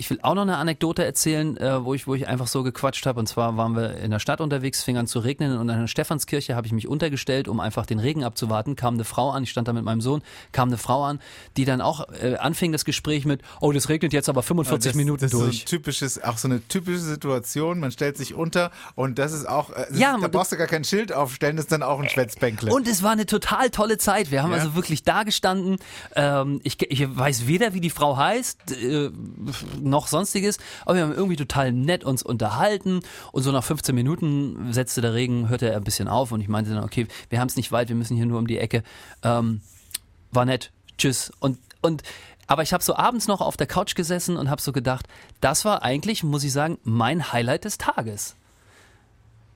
ich 0.00 0.08
will 0.08 0.18
auch 0.22 0.34
noch 0.34 0.42
eine 0.42 0.56
Anekdote 0.56 1.04
erzählen, 1.04 1.56
äh, 1.58 1.84
wo 1.84 1.92
ich, 1.92 2.06
wo 2.06 2.14
ich 2.14 2.26
einfach 2.26 2.46
so 2.46 2.62
gequatscht 2.62 3.04
habe. 3.04 3.20
Und 3.20 3.26
zwar 3.26 3.58
waren 3.58 3.76
wir 3.76 3.98
in 3.98 4.10
der 4.10 4.18
Stadt 4.18 4.40
unterwegs, 4.40 4.82
fing 4.82 4.96
an 4.96 5.06
zu 5.06 5.18
regnen 5.18 5.58
und 5.58 5.68
an 5.68 5.80
der 5.80 5.86
Stephanskirche 5.88 6.56
habe 6.56 6.66
ich 6.66 6.72
mich 6.72 6.88
untergestellt, 6.88 7.48
um 7.48 7.60
einfach 7.60 7.84
den 7.84 7.98
Regen 7.98 8.24
abzuwarten. 8.24 8.76
Kam 8.76 8.94
eine 8.94 9.04
Frau 9.04 9.30
an, 9.30 9.42
ich 9.42 9.50
stand 9.50 9.68
da 9.68 9.74
mit 9.74 9.84
meinem 9.84 10.00
Sohn, 10.00 10.22
kam 10.52 10.70
eine 10.70 10.78
Frau 10.78 11.04
an, 11.04 11.20
die 11.58 11.66
dann 11.66 11.82
auch 11.82 12.08
äh, 12.22 12.36
anfing 12.36 12.72
das 12.72 12.86
Gespräch 12.86 13.26
mit, 13.26 13.42
oh, 13.60 13.72
das 13.72 13.90
regnet 13.90 14.14
jetzt 14.14 14.30
aber 14.30 14.42
45 14.42 14.92
das, 14.92 14.96
Minuten 14.96 15.20
das 15.20 15.30
durch. 15.32 15.50
Ist 15.50 15.68
so 15.68 15.76
typisches, 15.76 16.22
auch 16.24 16.38
so 16.38 16.48
eine 16.48 16.66
typische 16.66 17.00
Situation. 17.00 17.78
Man 17.78 17.90
stellt 17.92 18.16
sich 18.16 18.34
unter 18.34 18.70
und 18.94 19.18
das 19.18 19.32
ist 19.32 19.46
auch, 19.46 19.68
äh, 19.68 19.84
das 19.90 19.98
Ja, 19.98 20.14
ist, 20.16 20.22
da 20.22 20.28
brauchst 20.28 20.52
du 20.52 20.56
gar 20.56 20.66
kein 20.66 20.84
Schild 20.84 21.12
aufstellen, 21.12 21.56
das 21.56 21.66
ist 21.66 21.72
dann 21.72 21.82
auch 21.82 22.00
ein 22.00 22.08
Schwätzbänkle. 22.08 22.72
Und 22.72 22.88
es 22.88 23.02
war 23.02 23.10
eine 23.10 23.26
total 23.26 23.68
tolle 23.68 23.98
Zeit. 23.98 24.30
Wir 24.30 24.42
haben 24.42 24.52
Ja. 24.52 24.56
also 24.58 24.74
wirklich 24.74 25.02
da 25.04 25.24
gestanden. 25.24 25.76
Ähm, 26.16 26.60
ich, 26.64 26.80
ich 26.90 27.16
weiß 27.16 27.46
weder, 27.46 27.74
wie 27.74 27.80
die 27.82 27.90
Frau 27.90 28.16
heißt, 28.16 28.72
äh, 28.82 29.10
noch 29.90 30.06
sonstiges, 30.06 30.58
aber 30.86 30.96
wir 30.96 31.02
haben 31.02 31.12
irgendwie 31.12 31.36
total 31.36 31.72
nett 31.72 32.04
uns 32.04 32.22
unterhalten. 32.22 33.00
Und 33.32 33.42
so 33.42 33.52
nach 33.52 33.64
15 33.64 33.94
Minuten 33.94 34.72
setzte 34.72 35.00
der 35.00 35.14
Regen, 35.14 35.48
hörte 35.48 35.68
er 35.68 35.76
ein 35.76 35.84
bisschen 35.84 36.08
auf 36.08 36.32
und 36.32 36.40
ich 36.40 36.48
meinte 36.48 36.72
dann, 36.72 36.84
okay, 36.84 37.06
wir 37.28 37.40
haben 37.40 37.48
es 37.48 37.56
nicht 37.56 37.72
weit, 37.72 37.88
wir 37.88 37.96
müssen 37.96 38.16
hier 38.16 38.26
nur 38.26 38.38
um 38.38 38.46
die 38.46 38.58
Ecke. 38.58 38.82
Ähm, 39.22 39.60
war 40.32 40.44
nett, 40.44 40.70
tschüss. 40.96 41.32
Und, 41.40 41.58
und 41.82 42.02
aber 42.46 42.62
ich 42.62 42.72
habe 42.72 42.82
so 42.82 42.96
abends 42.96 43.28
noch 43.28 43.40
auf 43.40 43.56
der 43.56 43.68
Couch 43.68 43.94
gesessen 43.94 44.36
und 44.36 44.50
habe 44.50 44.60
so 44.60 44.72
gedacht, 44.72 45.06
das 45.40 45.64
war 45.64 45.82
eigentlich, 45.82 46.24
muss 46.24 46.42
ich 46.42 46.52
sagen, 46.52 46.78
mein 46.82 47.32
Highlight 47.32 47.64
des 47.64 47.78
Tages. 47.78 48.34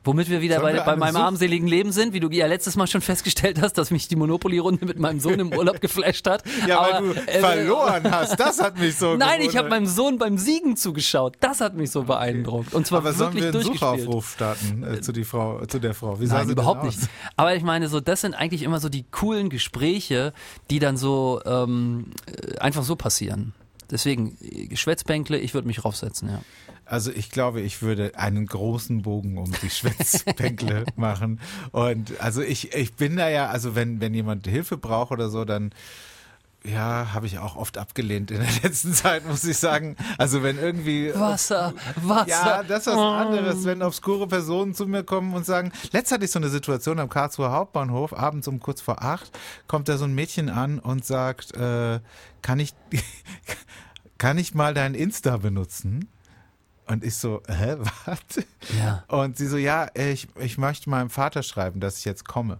Womit 0.04 0.28
wir 0.28 0.40
wieder 0.42 0.56
Sollen 0.61 0.64
bei, 0.66 0.75
wir 0.75 0.84
bei 0.84 0.92
eine 0.92 1.00
meinem 1.00 1.14
Such- 1.14 1.20
armseligen 1.23 1.66
Leben 1.66 1.90
sind, 1.92 2.12
wie 2.12 2.20
du 2.20 2.28
ja 2.30 2.46
letztes 2.46 2.76
Mal 2.76 2.87
schon 2.87 3.00
festgestellt 3.00 3.61
hast, 3.61 3.78
dass 3.78 3.90
mich 3.90 4.06
die 4.06 4.16
Monopoly-Runde 4.16 4.84
mit 4.84 4.99
meinem 4.99 5.18
Sohn 5.18 5.40
im 5.40 5.52
Urlaub 5.52 5.80
geflasht 5.80 6.28
hat. 6.28 6.42
ja, 6.68 6.78
Aber, 6.80 7.06
weil 7.08 7.14
du 7.14 7.20
äh, 7.26 7.40
verloren 7.40 8.11
hast. 8.11 8.38
Das 8.38 8.61
hat 8.62 8.78
mich 8.78 8.96
so 8.96 9.14
Nein, 9.16 9.40
ich 9.40 9.56
habe 9.56 9.68
gewundert. 9.68 9.70
meinem 9.70 9.87
Sohn 9.87 10.18
beim 10.18 10.37
Siegen 10.38 10.76
zugeschaut. 10.76 11.37
Das 11.40 11.61
hat 11.61 11.75
mich 11.75 11.90
so 11.90 12.02
beeindruckt. 12.04 12.75
Und 12.75 12.87
zwar 12.87 12.99
Aber 12.99 13.12
sollen 13.14 13.34
wirklich 13.34 13.52
wir 13.54 13.61
einen. 13.61 13.73
Suchaufruf 13.73 14.32
starten 14.32 14.84
äh, 14.84 15.00
zu, 15.00 15.12
die 15.12 15.25
Frau, 15.25 15.64
zu 15.66 15.78
der 15.78 15.94
Frau? 15.94 16.20
Wie 16.20 16.26
Nein, 16.26 16.50
überhaupt 16.50 16.84
nicht. 16.84 16.99
Aber 17.37 17.54
ich 17.54 17.62
meine, 17.62 17.88
so 17.88 18.00
das 18.00 18.20
sind 18.20 18.34
eigentlich 18.34 18.62
immer 18.62 18.80
so 18.80 18.88
die 18.88 19.04
coolen 19.11 19.49
Gespräche, 19.49 20.32
die 20.70 20.78
dann 20.80 20.96
so 20.99 21.40
ähm, 21.46 22.06
äh, 22.26 22.58
einfach 22.58 22.82
so 22.82 22.94
passieren. 22.96 23.54
Deswegen, 23.91 24.37
äh, 24.41 24.75
Schwätzbänkle, 24.76 25.38
ich 25.38 25.55
würde 25.55 25.67
mich 25.67 25.85
raufsetzen, 25.85 26.29
ja. 26.29 26.43
Also 26.87 27.11
ich 27.11 27.31
glaube, 27.31 27.62
ich 27.62 27.81
würde 27.81 28.12
einen 28.19 28.45
großen 28.45 29.03
Bogen 29.03 29.38
um 29.38 29.50
die 29.62 29.71
Schwätzbänkle 29.71 30.85
machen. 30.97 31.41
Und 31.73 32.21
also 32.21 32.43
ich, 32.43 32.75
ich 32.75 32.95
bin 32.95 33.17
da 33.17 33.31
ja, 33.31 33.49
also 33.49 33.75
wenn, 33.75 34.00
wenn 34.03 34.12
jemand 34.12 34.47
Hilfe 34.47 34.76
braucht 34.76 35.11
oder 35.11 35.31
so, 35.31 35.47
dann 35.47 35.71
ja, 36.66 37.12
habe 37.12 37.26
ich 37.26 37.38
auch 37.38 37.56
oft 37.56 37.76
abgelehnt 37.76 38.30
in 38.30 38.40
der 38.40 38.50
letzten 38.62 38.94
Zeit, 38.94 39.26
muss 39.26 39.44
ich 39.44 39.59
sagen. 39.59 39.97
Also 40.16 40.42
wenn 40.42 40.59
irgendwie 40.59 41.14
Wasser, 41.14 41.75
Wasser. 41.97 42.28
Ja, 42.28 42.62
das 42.62 42.87
ist 42.87 42.94
was 42.94 43.26
anderes, 43.26 43.64
wenn 43.64 43.83
obskure 43.83 44.26
Personen 44.26 44.75
zu 44.75 44.87
mir 44.87 45.04
kommen 45.04 45.35
und 45.35 45.44
sagen, 45.44 45.73
letzt 45.92 46.11
hatte 46.11 46.25
ich 46.25 46.30
so 46.30 46.38
eine 46.38 46.49
Situation 46.49 46.99
am 46.99 47.09
Karlsruher 47.09 47.52
Hauptbahnhof, 47.52 48.14
abends 48.14 48.49
um 48.49 48.61
kurz 48.61 48.80
vor 48.80 49.02
acht, 49.02 49.30
kommt 49.66 49.88
da 49.88 49.99
so 49.99 50.04
ein 50.04 50.14
Mädchen 50.14 50.49
an 50.49 50.78
und 50.78 51.04
sagt, 51.04 51.54
äh, 51.54 52.00
kann 52.40 52.59
ich, 52.59 52.75
kann 54.18 54.38
ich 54.38 54.54
mal 54.54 54.73
dein 54.73 54.94
Insta 54.94 55.37
benutzen? 55.37 56.09
Und 56.87 57.04
ich 57.04 57.16
so, 57.16 57.42
hä, 57.47 57.76
was? 58.04 58.44
Ja. 58.78 59.04
Und 59.09 59.37
sie 59.37 59.47
so, 59.47 59.59
ja, 59.59 59.88
ich, 59.94 60.28
ich 60.38 60.56
möchte 60.56 60.88
meinem 60.88 61.11
Vater 61.11 61.42
schreiben, 61.42 61.80
dass 61.80 61.99
ich 61.99 62.04
jetzt 62.06 62.26
komme. 62.26 62.59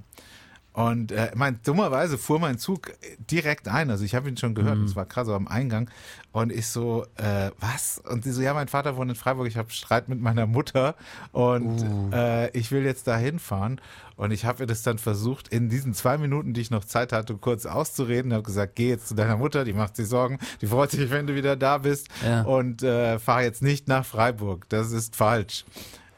Und 0.75 1.13
äh, 1.13 1.31
mein, 1.37 1.61
dummerweise 1.63 2.19
fuhr 2.19 2.41
mein 2.41 2.59
Zug 2.59 2.93
direkt 3.31 3.69
ein. 3.69 3.91
Also 3.91 4.05
ich 4.05 4.17
habe 4.17 4.29
ihn 4.29 4.37
schon 4.37 4.57
gehört, 4.57 4.79
das 4.83 4.97
war 4.97 5.07
krass, 5.07 5.29
am 5.29 5.47
Eingang. 5.47 5.89
Und 6.33 6.51
ich 6.51 6.67
so, 6.67 7.07
äh, 7.15 7.53
was? 7.61 8.03
Und 8.05 8.25
sie 8.25 8.33
so, 8.33 8.43
ja, 8.43 8.55
mein 8.55 8.67
Vater 8.67 8.97
wohnt 8.97 9.09
in 9.09 9.15
Freiburg, 9.15 9.47
ich 9.47 9.57
habe 9.57 9.71
Streit 9.71 10.09
mit 10.09 10.21
meiner 10.21 10.47
Mutter 10.47 10.97
und 11.31 12.13
äh, 12.13 12.51
ich 12.59 12.73
will 12.73 12.85
jetzt 12.85 13.07
da 13.07 13.17
hinfahren. 13.17 13.81
Und 14.17 14.33
ich 14.33 14.45
habe 14.45 14.65
ihr 14.65 14.67
das 14.67 14.83
dann 14.83 14.99
versucht, 14.99 15.47
in 15.47 15.69
diesen 15.69 15.95
zwei 15.95 16.19
Minuten, 16.19 16.55
die 16.55 16.61
ich 16.61 16.73
noch 16.73 16.85
Zeit 16.85 17.13
hatte, 17.13 17.37
kurz 17.37 17.67
auszureden. 17.67 18.33
habe 18.33 18.43
gesagt, 18.43 18.75
geh 18.75 18.89
jetzt 18.89 19.07
zu 19.07 19.15
deiner 19.15 19.37
Mutter, 19.37 19.65
die 19.65 19.73
macht 19.73 19.95
sich 19.95 20.09
Sorgen, 20.09 20.41
die 20.61 20.67
freut 20.67 20.91
sich, 20.91 21.09
wenn 21.11 21.29
du 21.29 21.37
wieder 21.37 21.55
da 21.55 21.79
bist. 21.79 22.09
Ja. 22.25 22.43
Und 22.43 22.83
äh, 22.83 23.21
fahr 23.21 23.45
jetzt 23.45 23.63
nicht 23.63 23.87
nach 23.87 24.05
Freiburg. 24.05 24.69
Das 24.71 24.91
ist 24.91 25.15
falsch. 25.15 25.65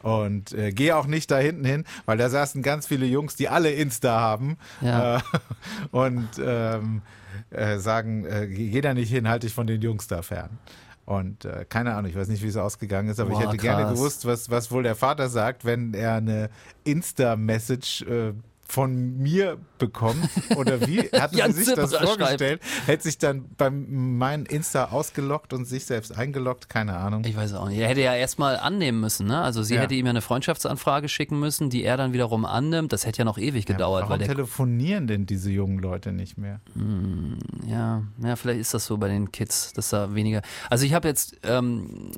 Und 0.06 0.52
äh, 0.52 0.70
geh 0.70 0.92
auch 0.92 1.06
nicht 1.08 1.30
da 1.32 1.38
hinten 1.38 1.64
hin, 1.64 1.84
weil 2.04 2.16
da 2.16 2.28
saßen 2.28 2.62
ganz 2.62 2.86
viele 2.86 3.06
Jungs, 3.06 3.34
die 3.34 3.48
alle 3.48 3.72
Insta 3.72 4.20
haben 4.20 4.56
Ja. 4.80 5.16
äh, 5.16 5.20
und 5.90 6.28
ähm, 6.38 7.02
äh, 7.50 7.78
sagen, 7.78 8.24
äh, 8.24 8.46
geh 8.46 8.80
da 8.80 8.94
nicht 8.94 9.10
hin, 9.10 9.28
halte 9.28 9.46
dich 9.48 9.54
von 9.54 9.66
den 9.66 9.82
Jungs 9.82 10.06
da 10.06 10.22
fern. 10.22 10.58
Und 11.06 11.44
äh, 11.44 11.64
keine 11.68 11.94
Ahnung, 11.94 12.08
ich 12.10 12.16
weiß 12.16 12.28
nicht, 12.28 12.42
wie 12.42 12.48
es 12.48 12.56
ausgegangen 12.56 13.08
ist, 13.08 13.18
aber 13.18 13.30
Boah, 13.30 13.40
ich 13.40 13.46
hätte 13.46 13.56
gerne 13.56 13.82
krass. 13.82 13.94
gewusst, 13.94 14.26
was, 14.26 14.48
was 14.50 14.70
wohl 14.70 14.82
der 14.84 14.94
Vater 14.94 15.28
sagt, 15.28 15.64
wenn 15.64 15.92
er 15.94 16.14
eine 16.14 16.50
Insta-Message 16.84 18.02
äh, 18.02 18.32
von 18.68 19.18
mir 19.18 19.58
bekommt 19.78 20.28
oder 20.56 20.86
wie 20.86 21.08
Jan 21.32 21.52
sie 21.52 21.64
sich 21.64 21.74
das 21.74 21.94
vorgestellt? 21.94 22.60
Hätte 22.86 23.02
sich 23.04 23.18
dann 23.18 23.44
beim 23.56 24.16
mein 24.18 24.44
Insta 24.46 24.86
ausgelockt 24.86 25.52
und 25.52 25.64
sich 25.66 25.84
selbst 25.84 26.16
eingeloggt? 26.16 26.68
Keine 26.68 26.96
Ahnung. 26.96 27.22
Ich 27.24 27.36
weiß 27.36 27.54
auch 27.54 27.68
nicht. 27.68 27.78
Er 27.78 27.88
hätte 27.88 28.00
ja 28.00 28.14
erstmal 28.14 28.56
annehmen 28.56 29.00
müssen, 29.00 29.26
ne? 29.26 29.40
Also 29.40 29.62
sie 29.62 29.74
Ja. 29.76 29.82
hätte 29.82 29.94
ihm 29.94 30.06
ja 30.06 30.10
eine 30.10 30.20
Freundschaftsanfrage 30.20 31.08
schicken 31.08 31.38
müssen, 31.38 31.70
die 31.70 31.84
er 31.84 31.96
dann 31.96 32.12
wiederum 32.12 32.44
annimmt. 32.44 32.92
Das 32.92 33.06
hätte 33.06 33.18
ja 33.18 33.24
noch 33.24 33.38
ewig 33.38 33.66
gedauert, 33.66 34.02
Warum 34.02 34.12
weil 34.12 34.18
der 34.18 34.28
telefonieren 34.28 35.06
denn 35.06 35.26
diese 35.26 35.50
jungen 35.50 35.78
Leute 35.78 36.12
nicht 36.12 36.38
mehr? 36.38 36.60
Ja, 37.66 38.02
ja, 38.22 38.36
vielleicht 38.36 38.60
ist 38.60 38.74
das 38.74 38.86
so 38.86 38.96
bei 38.98 39.08
den 39.08 39.30
Kids, 39.30 39.72
dass 39.74 39.90
da 39.90 40.14
weniger. 40.14 40.42
Also 40.70 40.84
ich 40.86 40.94
habe 40.94 41.06
jetzt, 41.08 41.36
ähm, 41.44 42.10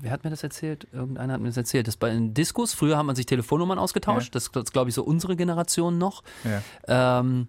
wer 0.00 0.10
hat 0.10 0.24
mir 0.24 0.30
das 0.30 0.42
erzählt? 0.42 0.86
Irgendeiner 0.92 1.34
hat 1.34 1.40
mir 1.40 1.48
das 1.48 1.56
erzählt. 1.56 1.86
Das 1.88 1.96
bei 1.96 2.10
den 2.10 2.34
Discos, 2.34 2.74
früher 2.74 2.98
hat 2.98 3.06
man 3.06 3.16
sich 3.16 3.26
Telefonnummern 3.26 3.78
ausgetauscht. 3.78 4.34
Das, 4.34 4.50
das 4.52 4.72
glaube 4.72 4.90
ich 4.90 4.94
so 4.94 5.02
unsere 5.04 5.36
Generation 5.36 5.69
noch. 5.98 6.22
Ja. 6.88 7.20
Ähm, 7.20 7.48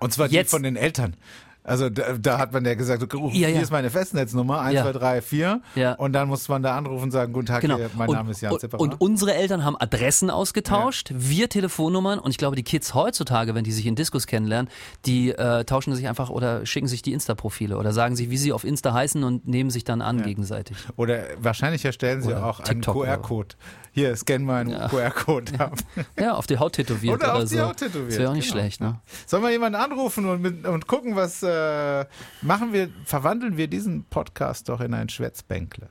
Und 0.00 0.12
zwar 0.12 0.26
Jetzt- 0.28 0.48
die 0.50 0.56
von 0.56 0.62
den 0.62 0.76
Eltern. 0.76 1.16
Also 1.64 1.88
da, 1.90 2.14
da 2.18 2.38
hat 2.38 2.52
man 2.52 2.64
ja 2.64 2.74
gesagt, 2.74 3.02
okay, 3.04 3.18
Ja, 3.18 3.30
hier 3.46 3.50
ja. 3.50 3.60
ist 3.60 3.70
meine 3.70 3.88
Festnetznummer, 3.90 4.60
1, 4.62 4.74
Ja. 4.74 4.82
2, 4.82 4.92
3, 4.92 5.22
4. 5.22 5.60
Ja. 5.76 5.92
Und 5.94 6.12
dann 6.12 6.26
muss 6.28 6.48
man 6.48 6.62
da 6.62 6.76
anrufen 6.76 7.04
und 7.04 7.10
sagen, 7.12 7.32
guten 7.32 7.46
Tag, 7.46 7.60
Genau. 7.60 7.76
hier, 7.76 7.88
mein 7.96 8.08
und, 8.08 8.16
Name 8.16 8.32
ist 8.32 8.40
Jan 8.40 8.58
Zipperer. 8.58 8.80
und 8.80 9.00
unsere 9.00 9.34
Eltern 9.34 9.64
haben 9.64 9.76
Adressen 9.78 10.28
ausgetauscht, 10.30 11.12
wir 11.14 11.48
Telefonnummern 11.48 12.18
und 12.18 12.30
ich 12.32 12.38
glaube, 12.38 12.56
die 12.56 12.64
Kids 12.64 12.94
heutzutage, 12.94 13.54
wenn 13.54 13.62
die 13.64 13.70
sich 13.72 13.86
in 13.86 13.94
Discos 13.94 14.26
kennenlernen, 14.26 14.70
die 15.06 15.30
äh, 15.30 15.64
tauschen 15.64 15.94
sich 15.94 16.08
einfach 16.08 16.30
oder 16.30 16.66
schicken 16.66 16.88
sich 16.88 17.02
die 17.02 17.12
Insta-Profile 17.12 17.76
oder 17.78 17.92
sagen 17.92 18.16
sich, 18.16 18.28
wie 18.30 18.38
sie 18.38 18.52
auf 18.52 18.64
Insta 18.64 18.92
heißen 18.92 19.22
und 19.22 19.46
nehmen 19.46 19.70
sich 19.70 19.84
dann 19.84 20.02
an 20.02 20.22
gegenseitig. 20.22 20.76
Oder 20.96 21.20
wahrscheinlich 21.38 21.84
erstellen 21.84 22.22
sie 22.22 22.28
Oder 22.28 22.44
auch 22.46 22.58
einen 22.58 22.66
TikTok 22.82 22.96
oder- 22.96 23.16
QR-Code. 23.18 23.54
Hier, 23.94 24.16
scan 24.16 24.38
mal 24.38 24.62
einen 24.62 24.88
QR-Code 24.88 25.60
ab. 25.60 25.74
Ja, 26.18 26.32
auf 26.34 26.46
die 26.46 26.56
Haut 26.58 26.72
tätowiert 26.72 27.14
Oder 27.14 27.24
oder, 27.34 27.42
auf 27.42 27.48
die 27.50 27.56
so. 27.56 27.62
Haut 27.62 27.76
tätowiert, 27.76 28.10
Das 28.12 28.18
wäre 28.18 28.30
auch 28.30 28.34
nicht 28.34 28.48
genau. 28.50 28.60
schlecht, 28.62 28.80
ne? 28.80 29.00
Sollen 29.26 29.42
wir 29.42 29.50
jemanden 29.50 29.78
anrufen 29.78 30.24
und, 30.26 30.40
mit, 30.40 30.66
und 30.66 30.86
gucken, 30.86 31.14
was 31.14 31.42
äh, 31.52 32.44
machen 32.44 32.72
wir, 32.72 32.90
verwandeln 33.04 33.56
wir 33.56 33.68
diesen 33.68 34.04
Podcast 34.04 34.68
doch 34.68 34.80
in 34.80 34.94
ein 34.94 35.08
Schwätzbänkle. 35.08 35.88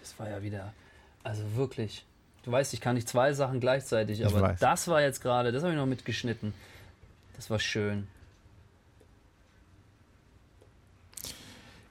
Das 0.00 0.18
war 0.18 0.28
ja 0.28 0.42
wieder, 0.42 0.72
also 1.22 1.42
wirklich. 1.56 2.04
Du 2.44 2.50
weißt, 2.50 2.74
ich 2.74 2.80
kann 2.80 2.96
nicht 2.96 3.08
zwei 3.08 3.32
Sachen 3.34 3.60
gleichzeitig, 3.60 4.26
aber 4.26 4.56
das 4.58 4.88
war 4.88 5.00
jetzt 5.00 5.20
gerade, 5.20 5.52
das 5.52 5.62
habe 5.62 5.72
ich 5.72 5.78
noch 5.78 5.86
mitgeschnitten. 5.86 6.52
Das 7.36 7.50
war 7.50 7.58
schön. 7.58 8.08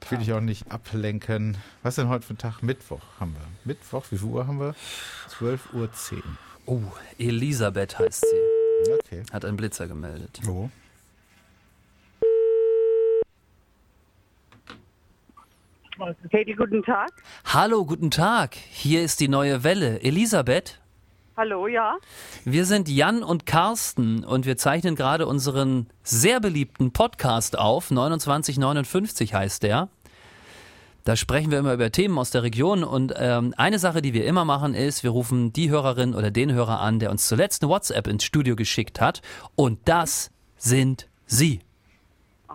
Ich 0.03 0.11
will 0.11 0.25
dich 0.25 0.33
auch 0.33 0.41
nicht 0.41 0.69
ablenken. 0.69 1.57
Was 1.83 1.93
ist 1.93 1.99
denn 1.99 2.09
heute 2.09 2.25
für 2.27 2.33
ein 2.33 2.37
Tag? 2.37 2.61
Mittwoch 2.61 3.01
haben 3.17 3.33
wir. 3.33 3.47
Mittwoch, 3.63 4.05
wie 4.09 4.17
viel 4.17 4.27
Uhr 4.27 4.45
haben 4.45 4.59
wir? 4.59 4.75
12.10 5.29 6.15
Uhr. 6.15 6.21
Oh, 6.65 6.81
Elisabeth 7.17 7.97
heißt 7.97 8.25
sie. 8.29 8.91
Okay. 8.99 9.23
Hat 9.31 9.45
einen 9.45 9.55
Blitzer 9.55 9.87
gemeldet. 9.87 10.41
Wo? 10.43 10.69
Katie, 16.31 16.53
guten 16.53 16.83
Tag. 16.83 17.09
Hallo, 17.45 17.85
guten 17.85 18.11
Tag. 18.11 18.55
Hier 18.55 19.01
ist 19.03 19.19
die 19.19 19.27
neue 19.27 19.63
Welle. 19.63 20.01
Elisabeth, 20.01 20.81
Hallo, 21.37 21.67
ja. 21.67 21.97
wir 22.45 22.65
sind 22.65 22.89
Jan 22.89 23.23
und 23.23 23.45
Carsten 23.45 24.23
und 24.23 24.45
wir 24.45 24.57
zeichnen 24.57 24.95
gerade 24.95 25.25
unseren 25.25 25.87
sehr 26.03 26.39
beliebten 26.39 26.91
Podcast 26.91 27.57
auf. 27.57 27.87
2959 27.87 29.33
heißt 29.33 29.63
der. 29.63 29.89
Da 31.03 31.15
sprechen 31.15 31.49
wir 31.49 31.57
immer 31.57 31.73
über 31.73 31.91
Themen 31.91 32.17
aus 32.19 32.29
der 32.29 32.43
Region 32.43 32.83
und 32.83 33.13
ähm, 33.17 33.55
eine 33.57 33.79
Sache, 33.79 34.03
die 34.03 34.13
wir 34.13 34.25
immer 34.25 34.45
machen, 34.45 34.75
ist, 34.75 35.03
wir 35.03 35.09
rufen 35.09 35.51
die 35.51 35.71
Hörerin 35.71 36.13
oder 36.13 36.29
den 36.29 36.51
Hörer 36.51 36.79
an, 36.79 36.99
der 36.99 37.09
uns 37.09 37.27
zuletzt 37.27 37.63
eine 37.63 37.71
WhatsApp 37.71 38.07
ins 38.07 38.23
Studio 38.23 38.55
geschickt 38.55 39.01
hat 39.01 39.21
und 39.55 39.79
das 39.85 40.31
sind 40.57 41.07
Sie. 41.25 41.61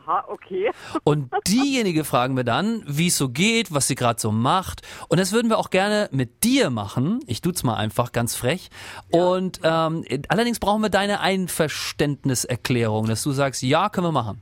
Aha, 0.07 0.25
okay. 0.29 0.71
Und 1.05 1.31
diejenige 1.49 2.05
fragen 2.05 2.37
wir 2.37 2.45
dann, 2.45 2.83
wie 2.87 3.09
es 3.09 3.17
so 3.19 3.29
geht, 3.29 3.75
was 3.75 3.89
sie 3.89 3.97
gerade 3.97 4.21
so 4.21 4.31
macht. 4.31 4.83
Und 5.09 5.19
das 5.19 5.33
würden 5.33 5.49
wir 5.49 5.59
auch 5.59 5.71
gerne 5.71 6.09
mit 6.13 6.45
dir 6.45 6.71
machen. 6.71 7.21
Ich 7.27 7.41
tut's 7.41 7.65
mal 7.65 7.75
einfach 7.75 8.13
ganz 8.13 8.37
frech. 8.37 8.71
Und 9.11 9.61
ähm, 9.65 10.05
allerdings 10.29 10.61
brauchen 10.61 10.83
wir 10.83 10.91
deine 10.91 11.21
Einverständniserklärung, 11.21 13.07
dass 13.07 13.23
du 13.23 13.33
sagst, 13.33 13.63
ja, 13.63 13.89
können 13.89 14.07
wir 14.07 14.13
machen. 14.13 14.41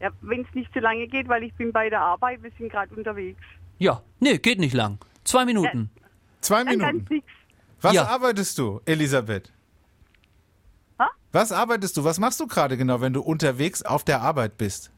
Ja, 0.00 0.10
wenn 0.20 0.42
es 0.42 0.54
nicht 0.54 0.72
zu 0.72 0.80
lange 0.80 1.06
geht, 1.08 1.28
weil 1.28 1.42
ich 1.42 1.54
bin 1.54 1.72
bei 1.72 1.88
der 1.88 2.00
Arbeit, 2.00 2.42
wir 2.42 2.50
sind 2.58 2.70
gerade 2.70 2.94
unterwegs. 2.94 3.40
Ja, 3.78 4.02
nee, 4.20 4.38
geht 4.38 4.58
nicht 4.60 4.74
lang. 4.74 4.98
Zwei 5.24 5.44
Minuten. 5.44 5.90
Zwei 6.40 6.62
Dann 6.64 6.78
ganz 6.78 7.08
Minuten. 7.08 7.26
Was 7.80 7.94
Ja. 7.94 8.06
arbeitest 8.06 8.58
du, 8.58 8.80
Elisabeth? 8.84 9.50
Was 11.34 11.50
arbeitest 11.50 11.96
du? 11.96 12.04
Was 12.04 12.20
machst 12.20 12.38
du 12.38 12.46
gerade 12.46 12.76
genau, 12.76 13.00
wenn 13.00 13.12
du 13.12 13.20
unterwegs 13.20 13.82
auf 13.82 14.04
der 14.04 14.22
Arbeit 14.22 14.56
bist? 14.56 14.92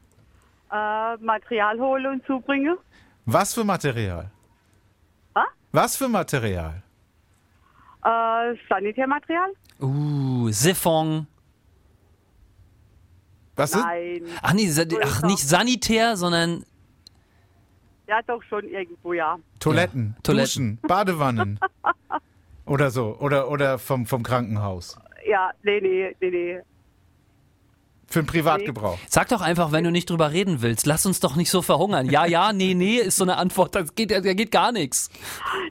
Äh, 0.71 1.17
Material 1.17 1.79
holen 1.79 2.05
und 2.05 2.25
zubringen. 2.27 2.77
Was 3.25 3.55
für 3.55 3.63
Material? 3.63 4.29
Ha? 5.35 5.45
Was 5.71 5.97
für 5.97 6.07
Material? 6.07 6.83
Äh, 8.05 8.53
Sanitärmaterial? 8.69 9.49
Uh, 9.81 10.51
Siphon. 10.51 11.25
Was 13.55 13.71
ist? 13.71 13.83
Nein. 13.83 14.21
Ach, 14.43 14.53
nee, 14.53 14.67
sa- 14.67 14.83
ach, 15.03 15.23
nicht 15.23 15.39
sanitär, 15.39 16.17
sondern 16.17 16.63
Ja, 18.05 18.21
doch 18.27 18.43
schon 18.43 18.63
irgendwo, 18.65 19.13
ja. 19.13 19.39
Toiletten, 19.59 20.13
Ja, 20.15 20.21
Toiletten. 20.21 20.77
Duschen, 20.77 20.79
Badewannen. 20.87 21.59
oder 22.67 22.91
so. 22.91 23.17
Oder, 23.19 23.49
oder 23.49 23.79
vom, 23.79 24.05
vom 24.05 24.21
Krankenhaus. 24.21 24.99
Ja, 25.27 25.51
nee, 25.63 25.79
nee, 25.81 26.15
nee, 26.21 26.29
nee. 26.29 26.61
Für 28.09 28.21
den 28.21 28.27
Privatgebrauch. 28.27 28.97
Sag 29.09 29.27
doch 29.27 29.41
einfach, 29.41 29.73
wenn 29.73 29.83
du 29.83 29.91
nicht 29.91 30.09
drüber 30.09 30.31
reden 30.31 30.61
willst, 30.61 30.85
lass 30.85 31.05
uns 31.05 31.19
doch 31.19 31.35
nicht 31.35 31.49
so 31.49 31.61
verhungern. 31.61 32.09
Ja, 32.09 32.25
ja, 32.25 32.53
nee, 32.53 32.73
nee, 32.73 32.95
ist 32.95 33.17
so 33.17 33.25
eine 33.25 33.35
Antwort, 33.35 33.75
das 33.75 33.95
geht, 33.95 34.11
da 34.11 34.21
geht 34.21 34.49
gar 34.51 34.71
nichts. 34.71 35.09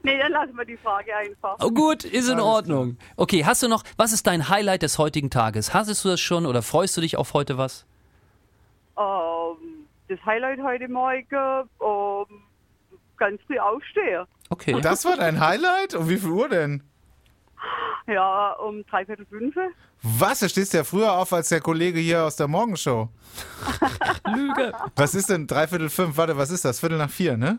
Nee, 0.03 0.19
dann 0.19 0.33
lassen 0.33 0.55
wir 0.55 0.66
die 0.66 0.77
Frage 0.77 1.16
einfach. 1.16 1.57
Oh, 1.62 1.71
gut, 1.71 2.05
ist 2.05 2.29
in 2.29 2.38
Ordnung. 2.38 2.99
Okay, 3.16 3.47
hast 3.47 3.62
du 3.62 3.69
noch, 3.69 3.85
was 3.97 4.12
ist 4.12 4.27
dein 4.27 4.51
Highlight 4.51 4.83
des 4.83 4.99
heutigen 4.99 5.31
Tages? 5.31 5.73
Hattest 5.73 6.05
du 6.05 6.11
das 6.11 6.21
schon 6.21 6.45
oder 6.45 6.61
freust 6.61 6.95
du 6.99 7.01
dich 7.01 7.16
auf 7.16 7.33
heute 7.33 7.57
was? 7.57 7.87
Ähm, 8.99 9.87
das 10.09 10.19
Highlight 10.27 10.61
heute 10.62 10.88
Morgen, 10.88 11.25
ähm, 11.81 12.42
ganz 13.16 13.40
früh 13.47 13.59
aufstehe. 13.59 14.27
Okay. 14.51 14.79
Das 14.83 15.07
war 15.07 15.16
dein 15.16 15.40
Highlight? 15.40 15.95
Um 15.95 16.11
wie 16.11 16.19
viel 16.19 16.31
Uhr 16.31 16.51
denn? 16.51 16.83
Ja, 18.07 18.52
um 18.52 18.85
dreiviertel 18.87 19.26
fünf. 19.26 19.55
Was? 20.02 20.38
Du 20.38 20.48
stehst 20.48 20.72
ja 20.74 20.85
früher 20.85 21.12
auf 21.12 21.33
als 21.33 21.48
der 21.48 21.61
Kollege 21.61 21.98
hier 21.98 22.22
aus 22.24 22.37
der 22.37 22.46
Morgenshow. 22.46 23.09
Lüge. 24.35 24.72
Was 24.94 25.14
ist 25.14 25.29
denn 25.29 25.46
dreiviertel 25.46 25.90
fünf? 25.90 26.16
Warte, 26.16 26.37
was 26.37 26.50
ist 26.50 26.64
das? 26.64 26.79
Viertel 26.79 26.98
nach 26.98 27.11
vier, 27.11 27.37
ne? 27.37 27.59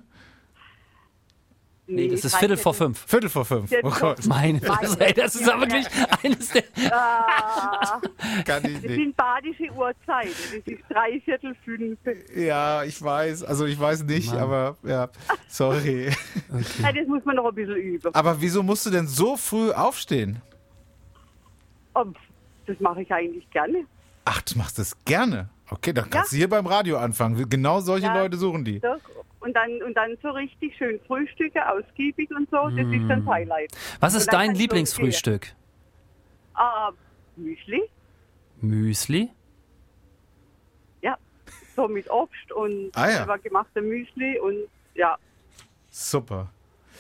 Nee, 1.90 2.10
das 2.10 2.26
ist 2.26 2.36
Viertel 2.36 2.58
vor 2.58 2.74
fünf. 2.74 3.06
Viertel 3.08 3.30
vor 3.30 3.46
fünf. 3.46 3.72
Oh 3.82 3.90
Gott, 3.90 4.26
Meine 4.26 4.60
Fresse, 4.60 5.00
ey, 5.00 5.14
das 5.14 5.36
ist 5.36 5.50
aber 5.50 5.62
wirklich 5.62 5.86
eines 6.24 6.50
der. 6.50 6.64
Ah, 6.92 8.02
kann 8.46 8.66
ich 8.66 8.74
das 8.74 8.82
nicht. 8.84 8.96
sind 8.96 9.16
badische 9.16 9.72
Uhrzeiten. 9.74 10.32
Das 10.66 10.74
ist 10.74 10.84
dreiviertel 10.90 11.56
fünf. 11.64 11.98
Ja, 12.36 12.84
ich 12.84 13.02
weiß. 13.02 13.44
Also 13.44 13.66
ich 13.66 13.80
weiß 13.80 14.04
nicht, 14.04 14.32
Mann. 14.34 14.40
aber 14.40 14.78
ja, 14.84 15.10
sorry. 15.48 16.10
Ja, 16.82 16.92
das 16.92 17.08
muss 17.08 17.24
man 17.26 17.36
noch 17.38 17.46
ein 17.46 17.56
bisschen 17.56 17.76
üben. 17.78 18.14
Aber 18.14 18.40
wieso 18.42 18.64
musst 18.64 18.86
du 18.86 18.90
denn 18.90 19.08
so 19.08 19.38
früh 19.38 19.72
aufstehen? 19.72 20.42
Das 22.66 22.80
mache 22.80 23.02
ich 23.02 23.12
eigentlich 23.12 23.50
gerne. 23.50 23.86
Ach, 24.26 24.42
du 24.42 24.58
machst 24.58 24.78
das 24.78 24.94
gerne. 25.06 25.50
Okay, 25.70 25.94
dann 25.94 26.10
kannst 26.10 26.32
du 26.32 26.36
hier 26.36 26.50
beim 26.50 26.66
Radio 26.68 26.98
anfangen. 26.98 27.50
Genau 27.50 27.80
solche 27.80 28.08
Ja. 28.08 28.22
Leute 28.22 28.38
suchen 28.38 28.64
die. 28.66 28.80
Doch. 28.80 28.98
Und 29.48 29.54
dann, 29.54 29.82
und 29.82 29.94
dann 29.96 30.18
so 30.22 30.30
richtig 30.32 30.76
schön 30.76 31.00
Frühstücke, 31.08 31.66
ausgiebig 31.72 32.30
und 32.32 32.50
so. 32.50 32.70
Das 32.70 32.86
ist 32.86 33.08
das 33.08 33.26
Highlight. 33.26 33.72
Was 34.02 34.14
ist 34.14 34.28
dann 34.28 34.48
dein 34.48 34.56
Lieblingsfrühstück? 34.56 35.54
Ah, 36.54 36.92
Müsli. 37.38 37.82
Müsli? 38.60 39.30
Ja. 41.02 41.18
So 41.78 41.88
mit 41.88 42.10
Obst 42.10 42.52
und 42.52 42.92
Ah, 42.94 43.08
ja. 43.10 43.18
selber 43.20 43.38
gemachte 43.38 43.82
Müsli 43.82 44.38
und 44.38 44.68
ja, 44.96 45.18
Super. 45.90 46.50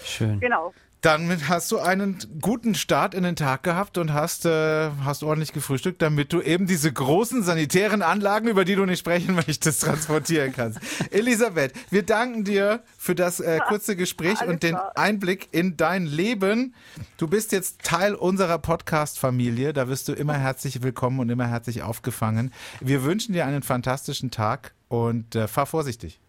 Schön. 0.02 0.40
genau. 0.40 0.74
Dann 1.02 1.48
hast 1.48 1.72
du 1.72 1.78
einen 1.78 2.18
guten 2.42 2.74
Start 2.74 3.14
in 3.14 3.22
den 3.22 3.36
Tag 3.36 3.62
gehabt 3.62 4.00
und 4.00 4.14
hast, 4.14 4.46
äh, 4.46 4.90
hast 5.04 5.22
ordentlich 5.22 5.54
gefrühstückt, 5.54 6.02
damit 6.02 6.34
du 6.34 6.42
eben 6.42 6.66
diese 6.66 6.92
großen 6.92 7.44
sanitären 7.44 8.02
Anlagen, 8.02 8.48
über 8.48 8.66
die 8.66 8.74
du 8.76 8.84
nicht 8.86 9.00
sprechen 9.00 9.36
möchtest, 9.48 9.84
transportieren 9.84 10.54
kannst. 10.54 10.80
Elisabeth, 11.12 11.74
wir 11.92 12.02
danken 12.04 12.44
dir 12.44 12.82
für 12.98 13.14
das 13.14 13.40
äh, 13.40 13.60
kurze 13.68 13.96
Gespräch 13.96 14.40
Alles 14.40 14.54
und 14.54 14.64
den 14.64 14.72
klar. 14.72 14.92
Einblick 14.96 15.50
in 15.52 15.78
dein 15.78 16.08
Leben. 16.08 16.74
Du 17.18 17.28
bist 17.28 17.52
jetzt 17.52 17.84
Teil 17.84 18.16
unserer 18.16 18.58
Podcast-Familie. 18.58 19.74
Da 19.74 19.90
wirst 19.90 20.08
du 20.08 20.14
immer 20.14 20.34
herzlich 20.34 20.82
willkommen 20.82 21.20
und 21.20 21.30
immer 21.30 21.48
herzlich 21.48 21.84
aufgefangen. 21.84 22.52
Wir 22.80 23.04
wünschen 23.04 23.34
dir 23.34 23.46
einen 23.46 23.62
fantastischen 23.62 24.32
Tag 24.32 24.74
und 24.88 25.36
äh, 25.36 25.48
fahr 25.48 25.68
vorsichtig. 25.68 26.20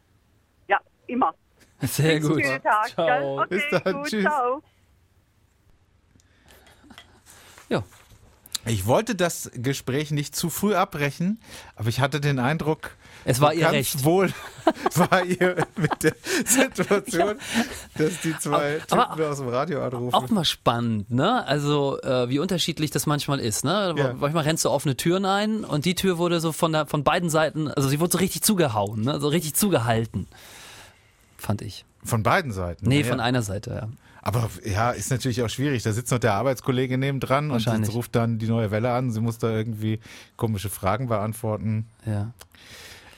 Ja, 0.69 0.79
immer. 1.07 1.33
Sehr 1.83 2.21
gut. 2.21 2.43
Schönen 2.45 2.62
Tag. 2.62 2.88
Ciao. 2.91 3.41
Okay, 3.43 3.47
Bis 3.51 3.62
dann. 3.83 3.93
gut, 3.95 4.07
Tschüss. 4.09 4.25
Ciao. 4.25 4.62
Ja. 7.69 7.83
Ich 8.67 8.87
wollte 8.87 9.14
das 9.14 9.51
Gespräch 9.55 10.11
nicht 10.11 10.37
zu 10.37 10.51
früh 10.51 10.75
abbrechen, 10.75 11.41
aber 11.77 11.88
ich 11.88 12.01
hatte 12.01 12.21
den 12.21 12.38
Eindruck, 12.38 12.91
Es 13.25 13.41
war 13.41 13.55
ihr 13.55 13.61
ganz 13.62 13.75
Recht. 13.75 14.05
wohl 14.05 14.31
war 14.95 15.25
ihr 15.25 15.67
mit 15.77 16.03
der 16.03 16.14
Situation, 16.45 17.37
dass 17.97 18.21
die 18.21 18.37
zwei 18.38 18.81
Aber- 18.91 19.11
Typen 19.14 19.31
aus 19.31 19.38
dem 19.38 19.49
Radio 19.49 19.83
anrufen. 19.83 20.14
Auch 20.14 20.29
mal 20.29 20.45
spannend, 20.45 21.11
ne? 21.11 21.47
Also, 21.47 21.99
äh, 22.03 22.29
wie 22.29 22.41
unterschiedlich 22.41 22.91
das 22.91 23.07
manchmal 23.07 23.41
ist, 23.41 23.64
ne? 23.64 23.95
Ja. 23.97 24.12
Manchmal 24.14 24.45
rennst 24.45 24.67
du 24.67 24.71
offene 24.71 24.97
Türen 24.97 25.25
ein 25.25 25.64
und 25.64 25.85
die 25.87 25.95
Tür 25.95 26.19
wurde 26.19 26.41
so 26.41 26.53
von, 26.53 26.73
der, 26.73 26.87
von 26.87 27.05
beiden 27.05 27.31
Seiten, 27.31 27.69
also 27.69 27.88
sie 27.88 28.01
wurde 28.01 28.12
so 28.12 28.19
richtig 28.19 28.43
zugehauen, 28.43 29.01
ne? 29.03 29.19
So 29.21 29.29
richtig 29.29 29.55
zugehalten. 29.55 30.27
Fand 31.49 31.63
ich. 31.63 31.87
Von 32.05 32.23
beiden 32.23 32.53
Seiten. 32.53 32.87
Nee, 32.87 33.01
ja. 33.01 33.07
von 33.07 33.21
einer 33.21 33.41
Seite, 33.41 33.71
ja. 33.71 33.89
Aber 34.21 34.51
ja, 34.67 34.91
ist 34.91 35.11
natürlich 35.11 35.43
auch 35.43 35.49
schwierig. 35.49 35.83
Da 35.83 35.95
sitzt 35.95 36.13
noch 36.13 36.19
der 36.19 36.35
Arbeitskollege 36.35 36.99
neben 36.99 37.21
dran 37.21 37.51
und 37.51 37.67
ruft 37.95 38.15
dann 38.15 38.39
die 38.39 38.49
neue 38.49 38.71
Welle 38.71 38.93
an. 38.93 39.11
Sie 39.13 39.23
muss 39.23 39.39
da 39.39 39.51
irgendwie 39.51 39.99
komische 40.37 40.69
Fragen 40.69 41.09
beantworten. 41.09 41.87
ja. 42.05 42.35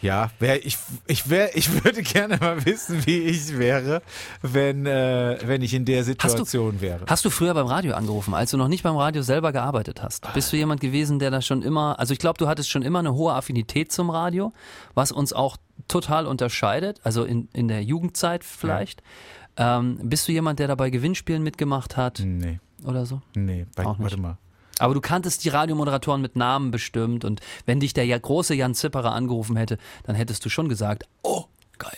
Ja, 0.02 0.30
wär, 0.38 0.64
ich, 0.64 0.78
ich, 1.06 1.28
wär, 1.28 1.56
ich 1.56 1.84
würde 1.84 2.02
gerne 2.02 2.38
mal 2.38 2.64
wissen, 2.64 3.04
wie 3.06 3.18
ich 3.18 3.58
wäre, 3.58 4.00
wenn, 4.40 4.86
äh, 4.86 5.38
wenn 5.44 5.60
ich 5.62 5.74
in 5.74 5.84
der 5.84 5.98
Hast 6.00 6.08
du- 6.08 6.28
Situation 6.28 6.80
wäre. 6.80 7.04
Hast 7.06 7.24
du 7.24 7.30
früher 7.30 7.52
beim 7.52 7.66
Radio 7.66 7.94
angerufen, 7.94 8.32
als 8.32 8.50
du 8.50 8.56
noch 8.56 8.68
nicht 8.68 8.82
beim 8.82 8.96
Radio 8.96 9.20
selber 9.22 9.52
gearbeitet 9.52 10.02
hast? 10.02 10.26
Bist 10.32 10.52
du 10.52 10.56
jemand 10.56 10.80
gewesen, 10.80 11.18
der 11.18 11.30
da 11.30 11.42
schon 11.42 11.62
immer, 11.62 11.98
also 11.98 12.12
ich 12.14 12.18
glaube, 12.18 12.38
du 12.38 12.48
hattest 12.48 12.70
schon 12.70 12.82
immer 12.82 13.00
eine 13.00 13.12
hohe 13.14 13.34
Affinität 13.34 13.92
zum 13.92 14.08
Radio, 14.10 14.52
was 14.94 15.12
uns 15.12 15.32
auch 15.34 15.56
total 15.88 16.26
unterscheidet, 16.26 17.00
also 17.04 17.24
in, 17.24 17.48
in 17.52 17.68
der 17.68 17.82
Jugendzeit 17.82 18.42
vielleicht. 18.44 19.02
Ähm, 19.56 19.98
bist 20.04 20.26
du 20.28 20.32
jemand, 20.32 20.58
der 20.60 20.68
da 20.68 20.76
bei 20.76 20.88
Gewinnspielen 20.90 21.42
mitgemacht 21.42 21.96
hat 21.98 22.22
Nee, 22.24 22.58
oder 22.84 23.04
so? 23.04 23.20
nee, 23.34 23.66
bei, 23.76 23.84
warte 23.84 24.16
mal. 24.16 24.38
Aber 24.80 24.94
du 24.94 25.00
kanntest 25.00 25.44
die 25.44 25.48
Radiomoderatoren 25.48 26.20
mit 26.22 26.36
Namen 26.36 26.70
bestimmt 26.70 27.24
und 27.24 27.40
wenn 27.66 27.80
dich 27.80 27.92
der 27.92 28.06
ja 28.06 28.18
große 28.18 28.54
Jan 28.54 28.74
Zipperer 28.74 29.12
angerufen 29.12 29.56
hätte, 29.56 29.78
dann 30.04 30.16
hättest 30.16 30.44
du 30.44 30.48
schon 30.48 30.68
gesagt, 30.68 31.04
oh, 31.22 31.44
geil. 31.78 31.92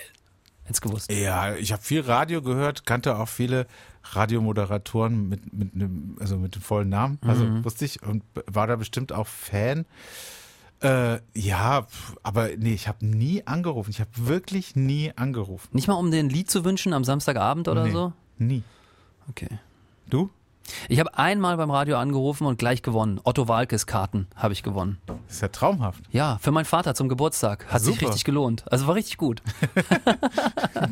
Hättest 0.64 0.83
gewusst. 0.83 1.11
Ja, 1.11 1.55
ich 1.57 1.73
habe 1.73 1.83
viel 1.83 2.03
Radio 2.03 2.40
gehört, 2.40 2.87
kannte 2.87 3.18
auch 3.18 3.29
viele 3.29 3.66
Radiomoderatoren 4.12 5.29
mit, 5.29 5.53
mit 5.53 5.75
einem, 5.75 6.16
also 6.21 6.37
mit 6.37 6.55
dem 6.55 6.62
vollen 6.62 6.88
Namen, 6.88 7.18
also 7.27 7.45
Mhm. 7.45 7.64
wusste 7.64 7.85
ich 7.85 8.03
und 8.03 8.23
war 8.47 8.66
da 8.66 8.77
bestimmt 8.77 9.12
auch 9.12 9.27
Fan. 9.27 9.87
Äh, 10.81 11.21
ja, 11.35 11.87
aber 12.25 12.49
nee, 12.57 12.75
ich 12.75 12.88
habe 12.88 13.07
nie 13.07 13.47
angerufen. 13.47 13.90
Ich 13.90 14.01
habe 14.01 14.11
wirklich 14.14 14.75
nie 14.75 15.12
angerufen. 15.14 15.68
Nicht 15.73 15.87
mal 15.87 15.95
um 15.95 16.11
dir 16.11 16.18
ein 16.18 16.29
Lied 16.29 16.51
zu 16.51 16.64
wünschen 16.64 16.92
am 16.92 17.05
Samstagabend 17.05 17.68
oder 17.68 17.85
nee, 17.85 17.92
so? 17.92 18.12
Nie. 18.38 18.64
Okay. 19.31 19.49
Du? 20.11 20.31
Ich 20.88 21.01
habe 21.01 21.16
einmal 21.16 21.57
beim 21.57 21.70
Radio 21.70 21.96
angerufen 21.96 22.46
und 22.46 22.59
gleich 22.59 22.83
gewonnen. 22.83 23.20
Otto 23.25 23.48
Walkes 23.48 23.87
Karten 23.87 24.27
habe 24.37 24.53
ich 24.53 24.62
gewonnen. 24.62 24.98
Das 25.07 25.16
ist 25.29 25.42
ja 25.42 25.48
traumhaft. 25.48 26.03
Ja, 26.11 26.38
für 26.40 26.53
meinen 26.53 26.64
Vater 26.64 26.94
zum 26.94 27.09
Geburtstag. 27.09 27.66
Hat 27.68 27.83
sich 27.83 27.94
Super. 27.94 28.07
richtig 28.09 28.25
gelohnt. 28.25 28.64
Also 28.70 28.87
war 28.87 28.94
richtig 28.94 29.16
gut. 29.16 29.42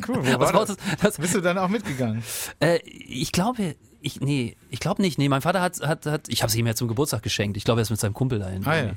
Cool, 0.07 0.25
wo 0.25 0.39
war 0.39 0.53
war 0.53 0.65
das? 0.65 0.77
das? 1.01 1.17
Bist 1.17 1.35
du 1.35 1.41
dann 1.41 1.57
auch 1.57 1.67
mitgegangen? 1.67 2.23
Äh, 2.59 2.79
ich 2.85 3.31
glaube, 3.31 3.75
ich, 4.01 4.19
nee, 4.19 4.55
ich 4.69 4.79
glaube 4.79 5.01
nicht. 5.01 5.17
Nee, 5.17 5.29
mein 5.29 5.41
Vater 5.41 5.61
hat, 5.61 5.79
hat, 5.81 6.05
hat 6.05 6.29
ich 6.29 6.41
habe 6.41 6.49
es 6.49 6.55
ihm 6.55 6.65
ja 6.65 6.75
zum 6.75 6.87
Geburtstag 6.87 7.21
geschenkt. 7.23 7.57
Ich 7.57 7.63
glaube, 7.63 7.81
er 7.81 7.83
ist 7.83 7.89
mit 7.89 7.99
seinem 7.99 8.13
Kumpel 8.13 8.39
dahin. 8.39 8.65
Ah, 8.65 8.75
ja. 8.75 8.91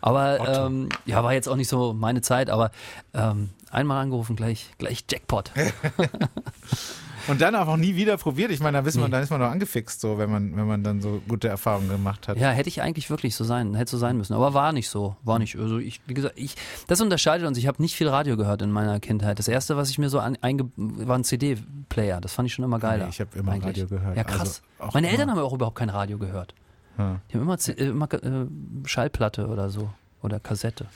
Aber 0.00 0.66
ähm, 0.66 0.88
ja, 1.06 1.22
war 1.22 1.32
jetzt 1.32 1.48
auch 1.48 1.56
nicht 1.56 1.68
so 1.68 1.92
meine 1.92 2.22
Zeit, 2.22 2.50
aber 2.50 2.70
ähm, 3.14 3.50
einmal 3.70 4.02
angerufen, 4.02 4.36
gleich, 4.36 4.70
gleich 4.78 5.04
Jackpot. 5.08 5.52
Und 7.28 7.40
dann 7.40 7.54
auch 7.54 7.76
nie 7.76 7.94
wieder 7.94 8.16
probiert. 8.16 8.50
Ich 8.50 8.60
meine, 8.60 8.78
da 8.78 8.84
wissen 8.84 9.00
wir, 9.00 9.06
Nee. 9.06 9.12
dann 9.12 9.22
ist 9.22 9.30
man 9.30 9.40
doch 9.40 9.50
angefixt, 9.50 10.00
so, 10.00 10.18
wenn 10.18 10.30
man, 10.30 10.56
wenn 10.56 10.66
man 10.66 10.82
dann 10.82 11.00
so 11.00 11.20
gute 11.28 11.48
Erfahrungen 11.48 11.88
gemacht 11.88 12.26
hat. 12.28 12.38
Ja, 12.38 12.50
hätte 12.50 12.68
ich 12.68 12.82
eigentlich 12.82 13.10
wirklich 13.10 13.34
so 13.36 13.44
sein, 13.44 13.74
hätte 13.74 13.90
so 13.90 13.98
sein 13.98 14.16
müssen. 14.16 14.34
Aber 14.34 14.54
war 14.54 14.72
nicht 14.72 14.88
so. 14.88 15.16
War 15.22 15.38
nicht. 15.38 15.56
Also 15.56 15.78
ich, 15.78 16.00
wie 16.06 16.14
gesagt, 16.14 16.34
ich, 16.38 16.54
das 16.86 17.00
unterscheidet 17.00 17.46
uns. 17.46 17.58
Ich 17.58 17.66
habe 17.66 17.80
nicht 17.82 17.94
viel 17.96 18.08
Radio 18.08 18.36
gehört 18.36 18.62
in 18.62 18.70
meiner 18.70 18.98
Kindheit. 19.00 19.38
Das 19.38 19.48
erste, 19.48 19.76
was 19.76 19.90
ich 19.90 19.98
mir 19.98 20.08
so 20.08 20.18
an, 20.20 20.36
einge, 20.40 20.70
war 20.76 21.18
ein 21.18 21.24
CD-Player. 21.24 22.20
Das 22.20 22.32
fand 22.32 22.46
ich 22.48 22.54
schon 22.54 22.64
immer 22.64 22.78
geiler. 22.78 23.04
Nee, 23.04 23.10
ich 23.10 23.20
hab 23.20 23.34
immer 23.36 23.52
eigentlich. 23.52 23.66
Radio 23.82 23.86
gehört. 23.86 24.16
Ja, 24.16 24.24
krass. 24.24 24.62
Also 24.78 24.92
Meine 24.94 25.08
immer. 25.08 25.12
Eltern 25.18 25.30
haben 25.30 25.38
auch 25.38 25.52
überhaupt 25.52 25.76
kein 25.76 25.90
Radio 25.90 26.18
gehört. 26.18 26.54
Ja. 26.96 27.20
Die 27.30 27.34
haben 27.34 27.42
immer, 27.42 27.56
äh, 27.66 27.72
immer 27.84 28.12
äh, 28.12 28.46
Schallplatte 28.86 29.48
oder 29.48 29.70
so. 29.70 29.90
Oder 30.22 30.40
Kassette. 30.40 30.86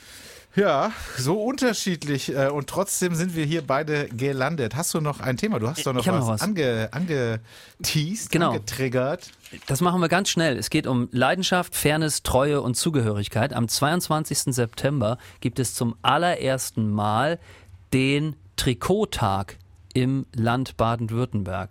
Ja, 0.55 0.91
so 1.17 1.41
unterschiedlich 1.41 2.35
äh, 2.35 2.47
und 2.49 2.67
trotzdem 2.69 3.15
sind 3.15 3.35
wir 3.35 3.43
hier 3.43 3.65
beide 3.65 4.07
gelandet. 4.09 4.75
Hast 4.75 4.93
du 4.93 5.01
noch 5.01 5.19
ein 5.19 5.35
Thema? 5.35 5.57
Du 5.59 5.67
hast 5.67 5.83
doch 5.85 5.93
noch 5.93 6.05
was, 6.05 6.19
noch 6.19 6.27
was. 6.27 6.41
Ange, 6.41 6.89
angeteased, 6.91 8.29
Genau. 8.31 8.51
angetriggert. 8.51 9.31
Das 9.65 9.81
machen 9.81 9.99
wir 9.99 10.09
ganz 10.09 10.29
schnell. 10.29 10.57
Es 10.57 10.69
geht 10.69 10.85
um 10.85 11.09
Leidenschaft, 11.11 11.75
Fairness, 11.75 12.21
Treue 12.21 12.61
und 12.61 12.75
Zugehörigkeit. 12.75 13.53
Am 13.53 13.67
22. 13.67 14.53
September 14.53 15.17
gibt 15.41 15.59
es 15.59 15.73
zum 15.73 15.95
allerersten 16.03 16.91
Mal 16.91 17.39
den 17.91 18.35
Trikottag 18.55 19.57
im 19.95 20.25
Land 20.33 20.75
Baden-Württemberg. 20.77 21.69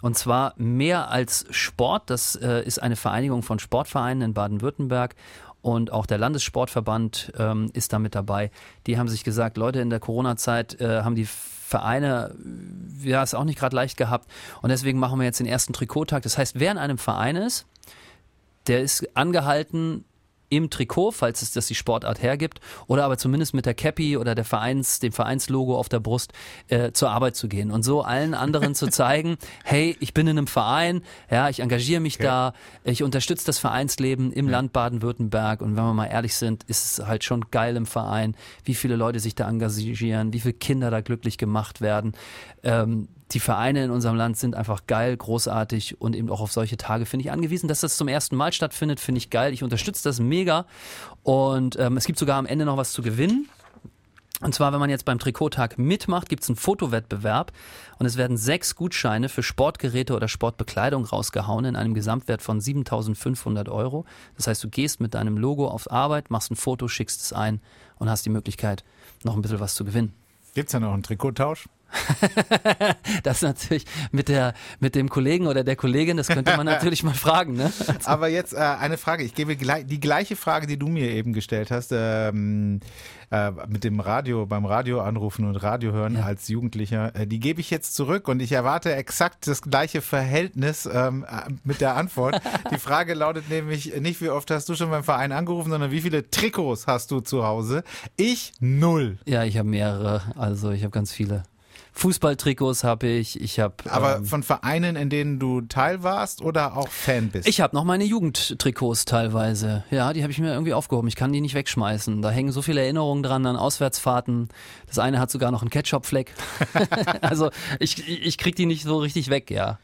Und 0.00 0.16
zwar 0.16 0.54
mehr 0.56 1.10
als 1.10 1.46
Sport. 1.50 2.10
Das 2.10 2.36
äh, 2.36 2.62
ist 2.64 2.80
eine 2.80 2.94
Vereinigung 2.94 3.42
von 3.42 3.58
Sportvereinen 3.58 4.22
in 4.22 4.34
Baden-Württemberg. 4.34 5.16
Und 5.66 5.90
auch 5.90 6.06
der 6.06 6.18
Landessportverband 6.18 7.32
ähm, 7.36 7.70
ist 7.72 7.92
da 7.92 7.98
mit 7.98 8.14
dabei. 8.14 8.52
Die 8.86 9.00
haben 9.00 9.08
sich 9.08 9.24
gesagt, 9.24 9.56
Leute, 9.56 9.80
in 9.80 9.90
der 9.90 9.98
Corona-Zeit 9.98 10.80
äh, 10.80 11.02
haben 11.02 11.16
die 11.16 11.26
Vereine 11.26 12.36
äh, 13.02 13.10
ja 13.10 13.20
es 13.24 13.34
auch 13.34 13.42
nicht 13.42 13.58
gerade 13.58 13.74
leicht 13.74 13.96
gehabt. 13.96 14.30
Und 14.62 14.68
deswegen 14.68 15.00
machen 15.00 15.18
wir 15.18 15.24
jetzt 15.24 15.40
den 15.40 15.46
ersten 15.48 15.72
Trikottag. 15.72 16.22
Das 16.22 16.38
heißt, 16.38 16.60
wer 16.60 16.70
in 16.70 16.78
einem 16.78 16.98
Verein 16.98 17.34
ist, 17.34 17.66
der 18.68 18.80
ist 18.80 19.16
angehalten 19.16 20.04
im 20.48 20.70
Trikot, 20.70 21.12
falls 21.12 21.42
es 21.42 21.52
das 21.52 21.66
die 21.66 21.74
Sportart 21.74 22.22
hergibt, 22.22 22.60
oder 22.86 23.04
aber 23.04 23.18
zumindest 23.18 23.54
mit 23.54 23.66
der 23.66 23.74
Cappy 23.74 24.16
oder 24.16 24.34
der 24.34 24.44
Vereins, 24.44 25.00
dem 25.00 25.12
Vereinslogo 25.12 25.76
auf 25.76 25.88
der 25.88 26.00
Brust 26.00 26.32
äh, 26.68 26.92
zur 26.92 27.10
Arbeit 27.10 27.36
zu 27.36 27.48
gehen 27.48 27.70
und 27.70 27.82
so 27.82 28.02
allen 28.02 28.34
anderen 28.34 28.74
zu 28.74 28.86
zeigen, 28.90 29.36
hey, 29.64 29.96
ich 30.00 30.14
bin 30.14 30.26
in 30.26 30.38
einem 30.38 30.46
Verein, 30.46 31.02
ja, 31.30 31.48
ich 31.48 31.60
engagiere 31.60 32.00
mich 32.00 32.18
da, 32.18 32.52
ich 32.84 33.02
unterstütze 33.02 33.46
das 33.46 33.58
Vereinsleben 33.58 34.32
im 34.32 34.48
Land 34.48 34.72
Baden-Württemberg 34.72 35.62
und 35.62 35.76
wenn 35.76 35.84
wir 35.84 35.94
mal 35.94 36.06
ehrlich 36.06 36.34
sind, 36.34 36.64
ist 36.64 36.98
es 36.98 37.06
halt 37.06 37.24
schon 37.24 37.50
geil 37.50 37.76
im 37.76 37.86
Verein, 37.86 38.36
wie 38.64 38.74
viele 38.74 38.96
Leute 38.96 39.20
sich 39.20 39.34
da 39.34 39.48
engagieren, 39.48 40.32
wie 40.32 40.40
viele 40.40 40.54
Kinder 40.54 40.90
da 40.90 41.00
glücklich 41.00 41.38
gemacht 41.38 41.80
werden. 41.80 42.12
Ähm, 42.62 43.08
die 43.32 43.40
Vereine 43.40 43.84
in 43.84 43.90
unserem 43.90 44.16
Land 44.16 44.36
sind 44.36 44.54
einfach 44.54 44.86
geil, 44.86 45.16
großartig 45.16 46.00
und 46.00 46.14
eben 46.14 46.30
auch 46.30 46.40
auf 46.40 46.52
solche 46.52 46.76
Tage 46.76 47.06
finde 47.06 47.24
ich 47.24 47.32
angewiesen. 47.32 47.66
Dass 47.68 47.80
das 47.80 47.96
zum 47.96 48.08
ersten 48.08 48.36
Mal 48.36 48.52
stattfindet, 48.52 49.00
finde 49.00 49.18
ich 49.18 49.30
geil. 49.30 49.52
Ich 49.52 49.64
unterstütze 49.64 50.04
das 50.04 50.20
mega. 50.20 50.66
Und 51.22 51.76
ähm, 51.78 51.96
es 51.96 52.04
gibt 52.04 52.18
sogar 52.18 52.38
am 52.38 52.46
Ende 52.46 52.64
noch 52.64 52.76
was 52.76 52.92
zu 52.92 53.02
gewinnen. 53.02 53.48
Und 54.42 54.54
zwar, 54.54 54.72
wenn 54.72 54.80
man 54.80 54.90
jetzt 54.90 55.06
beim 55.06 55.18
Trikottag 55.18 55.78
mitmacht, 55.78 56.28
gibt 56.28 56.42
es 56.42 56.50
einen 56.50 56.56
Fotowettbewerb 56.56 57.52
und 57.98 58.04
es 58.04 58.18
werden 58.18 58.36
sechs 58.36 58.76
Gutscheine 58.76 59.30
für 59.30 59.42
Sportgeräte 59.42 60.14
oder 60.14 60.28
Sportbekleidung 60.28 61.06
rausgehauen 61.06 61.64
in 61.64 61.74
einem 61.74 61.94
Gesamtwert 61.94 62.42
von 62.42 62.60
7.500 62.60 63.70
Euro. 63.70 64.04
Das 64.36 64.46
heißt, 64.46 64.62
du 64.62 64.68
gehst 64.68 65.00
mit 65.00 65.14
deinem 65.14 65.38
Logo 65.38 65.68
auf 65.68 65.90
Arbeit, 65.90 66.30
machst 66.30 66.50
ein 66.50 66.56
Foto, 66.56 66.86
schickst 66.86 67.22
es 67.22 67.32
ein 67.32 67.62
und 67.98 68.10
hast 68.10 68.26
die 68.26 68.30
Möglichkeit, 68.30 68.84
noch 69.24 69.36
ein 69.36 69.42
bisschen 69.42 69.60
was 69.60 69.74
zu 69.74 69.86
gewinnen. 69.86 70.12
Gibt's 70.54 70.72
da 70.72 70.80
noch 70.80 70.92
einen 70.92 71.02
Trikottausch? 71.02 71.66
Das 73.22 73.42
natürlich 73.42 73.84
mit 74.12 74.28
der 74.28 74.54
mit 74.80 74.94
dem 74.94 75.08
Kollegen 75.08 75.46
oder 75.46 75.64
der 75.64 75.76
Kollegin, 75.76 76.16
das 76.16 76.28
könnte 76.28 76.56
man 76.56 76.66
natürlich 76.66 77.02
mal 77.02 77.14
fragen, 77.14 77.54
ne? 77.54 77.72
Aber 78.04 78.28
jetzt 78.28 78.52
äh, 78.52 78.58
eine 78.58 78.98
Frage. 78.98 79.24
Ich 79.24 79.34
gebe 79.34 79.56
gleich, 79.56 79.86
die 79.86 80.00
gleiche 80.00 80.36
Frage, 80.36 80.66
die 80.66 80.78
du 80.78 80.86
mir 80.88 81.10
eben 81.10 81.32
gestellt 81.32 81.70
hast, 81.70 81.92
ähm, 81.92 82.80
äh, 83.30 83.50
mit 83.68 83.84
dem 83.84 84.00
Radio, 84.00 84.46
beim 84.46 84.64
Radio 84.66 85.00
anrufen 85.00 85.44
und 85.46 85.56
Radio 85.56 85.92
hören 85.92 86.16
Ja. 86.16 86.24
als 86.24 86.48
Jugendlicher, 86.48 87.14
äh, 87.16 87.26
die 87.26 87.40
gebe 87.40 87.60
ich 87.60 87.70
jetzt 87.70 87.94
zurück 87.94 88.28
und 88.28 88.40
ich 88.40 88.52
erwarte 88.52 88.94
exakt 88.94 89.46
das 89.46 89.62
gleiche 89.62 90.00
Verhältnis 90.00 90.88
ähm, 90.92 91.24
äh, 91.28 91.50
mit 91.64 91.80
der 91.80 91.96
Antwort. 91.96 92.40
die 92.70 92.78
Frage 92.78 93.14
lautet 93.14 93.48
nämlich 93.50 93.98
nicht, 94.00 94.20
wie 94.20 94.28
oft 94.28 94.50
hast 94.50 94.68
du 94.68 94.74
schon 94.74 94.90
beim 94.90 95.04
Verein 95.04 95.32
angerufen, 95.32 95.70
sondern 95.70 95.90
wie 95.90 96.00
viele 96.02 96.30
Trikots 96.30 96.86
hast 96.86 97.10
du 97.10 97.20
zu 97.20 97.44
Hause? 97.44 97.82
Ich 98.16 98.52
null. 98.60 99.18
Ja, 99.24 99.44
ich 99.44 99.58
habe 99.58 99.68
mehrere, 99.68 100.22
also 100.36 100.70
ich 100.70 100.82
habe 100.82 100.92
ganz 100.92 101.12
viele. 101.12 101.42
Fußballtrikots 101.96 102.84
habe 102.84 103.06
ich, 103.06 103.40
ich 103.40 103.58
habe 103.58 103.74
Aber 103.88 104.16
ähm, 104.16 104.26
von 104.26 104.42
Vereinen, 104.42 104.96
in 104.96 105.08
denen 105.08 105.38
du 105.38 105.62
Teil 105.62 106.02
warst 106.02 106.42
oder 106.42 106.76
auch 106.76 106.88
Fan 106.88 107.30
bist? 107.30 107.48
ich 107.48 107.62
habe 107.62 107.74
noch 107.74 107.84
meine 107.84 108.04
Jugendtrikots 108.04 109.06
teilweise. 109.06 109.82
Ja, 109.90 110.12
die 110.12 110.22
habe 110.22 110.30
ich 110.30 110.38
mir 110.38 110.52
irgendwie 110.52 110.74
aufgehoben. 110.74 111.08
Ich 111.08 111.16
kann 111.16 111.32
die 111.32 111.40
nicht 111.40 111.54
wegschmeißen. 111.54 112.20
Da 112.20 112.30
hängen 112.30 112.52
so 112.52 112.60
viele 112.60 112.82
Erinnerungen 112.82 113.22
dran 113.22 113.46
an 113.46 113.56
Auswärtsfahrten. 113.56 114.48
Das 114.86 114.98
eine 114.98 115.18
hat 115.18 115.30
sogar 115.30 115.50
noch 115.50 115.62
einen 115.62 115.70
Ketchupfleck. 115.70 116.34
also 117.22 117.50
ich, 117.80 118.06
ich 118.06 118.36
krieg 118.36 118.56
die 118.56 118.66
nicht 118.66 118.84
so 118.84 118.98
richtig 118.98 119.30
weg, 119.30 119.50
ja. 119.50 119.78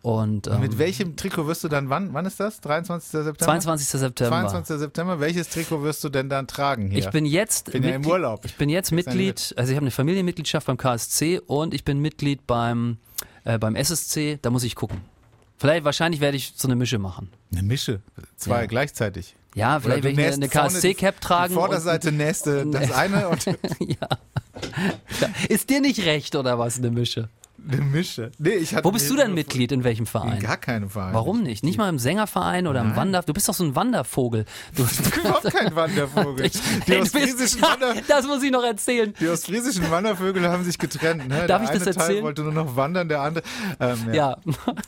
Und 0.00 0.46
ähm, 0.46 0.60
Mit 0.60 0.78
welchem 0.78 1.16
Trikot 1.16 1.46
wirst 1.48 1.64
du 1.64 1.68
dann, 1.68 1.90
wann, 1.90 2.14
wann 2.14 2.24
ist 2.24 2.38
das? 2.38 2.60
23. 2.60 3.10
September? 3.10 3.38
22. 3.38 3.88
September. 3.88 4.38
22. 4.40 4.78
September. 4.78 5.20
Welches 5.20 5.48
Trikot 5.48 5.82
wirst 5.82 6.04
du 6.04 6.08
denn 6.08 6.28
dann 6.28 6.46
tragen 6.46 6.88
hier? 6.90 7.00
Ich 7.00 7.10
bin 7.10 7.26
jetzt 7.26 7.72
Bin 7.72 7.82
ja 7.82 7.96
im 7.96 8.06
Urlaub. 8.06 8.44
Ich 8.44 8.56
bin 8.56 8.68
jetzt 8.68 8.92
Mitglied, 8.92 9.52
also 9.56 9.70
ich 9.70 9.76
habe 9.76 9.84
eine 9.84 9.90
Familienmitgliedschaft 9.90 10.66
beim 10.68 10.76
KSC 10.76 11.40
und 11.40 11.74
ich 11.74 11.84
bin 11.84 11.98
Mitglied 11.98 12.46
beim 12.46 12.98
äh, 13.44 13.58
beim 13.58 13.74
SSC. 13.74 14.38
Da 14.40 14.50
muss 14.50 14.62
ich 14.62 14.76
gucken. 14.76 15.00
Vielleicht 15.56 15.84
wahrscheinlich 15.84 16.20
werde 16.20 16.36
ich 16.36 16.52
so 16.56 16.68
eine 16.68 16.76
Mische 16.76 16.98
machen. 16.98 17.30
eine 17.52 17.64
Mische. 17.64 18.00
Zwei 18.36 18.60
Ja. 18.60 18.66
gleichzeitig. 18.66 19.34
Ja, 19.54 19.80
vielleicht 19.80 20.04
werde 20.04 20.20
ich 20.20 20.32
eine, 20.34 20.48
KSC-Cap 20.48 21.20
tragen. 21.20 21.48
Die 21.48 21.54
Vorderseite 21.54 22.12
nächst 22.12 22.46
äh, 22.46 22.64
das 22.70 22.92
eine 22.92 23.28
und 23.28 23.44
ja. 23.80 24.08
Ist 25.48 25.68
dir 25.70 25.80
nicht 25.80 26.04
recht 26.04 26.36
oder 26.36 26.58
was 26.58 26.78
eine 26.78 26.92
Mische? 26.92 27.28
Eine 27.70 27.82
Mische. 27.82 28.30
Nee, 28.38 28.50
ich 28.54 28.74
hatte 28.74 28.84
Wo 28.84 28.90
bist 28.92 29.08
du 29.10 29.16
denn 29.16 29.34
Mitglied? 29.34 29.72
In 29.72 29.84
welchem 29.84 30.02
In 30.02 30.06
Verein? 30.06 30.40
gar 30.40 30.56
keinem 30.56 30.88
Verein. 30.90 31.14
Warum 31.14 31.42
nicht? 31.42 31.64
Nicht 31.64 31.78
mal 31.78 31.88
im 31.88 31.98
Sängerverein 31.98 32.66
oder 32.66 32.80
im. 32.80 32.96
Wander. 32.96 33.22
Du 33.22 33.32
bist 33.32 33.48
doch 33.48 33.54
so 33.54 33.64
ein 33.64 33.74
Wandervogel. 33.76 34.44
Du, 34.74 34.84
Ich 34.90 34.98
bin 35.10 35.20
überhaupt 35.24 35.52
kein 35.52 35.74
Wandervogel. 35.76 36.46
Ich- 36.46 36.52
die, 36.52 36.58
Hey, 36.92 37.00
bist- 37.00 37.14
ostfriesischen 37.14 37.62
Wander, 37.62 37.94
das 38.08 38.26
muss 38.26 38.42
ich 38.42 38.50
noch 38.50 38.64
erzählen. 38.64 39.14
die 39.20 39.28
ostfriesischen 39.28 39.90
Wandervögel 39.90 40.48
haben 40.48 40.64
sich 40.64 40.78
getrennt. 40.78 41.28
Ne? 41.28 41.46
Darf 41.46 41.62
der 41.62 41.72
ich 41.74 41.78
das 41.78 41.82
eine 41.86 41.94
Teil 41.96 42.02
erzählen? 42.06 42.24
wollte 42.24 42.42
nur 42.42 42.52
noch 42.52 42.76
wandern, 42.76 43.08
der 43.08 43.20
andere. 43.22 43.44
Ähm, 43.80 43.98
ja. 44.12 44.14
Ja, 44.14 44.36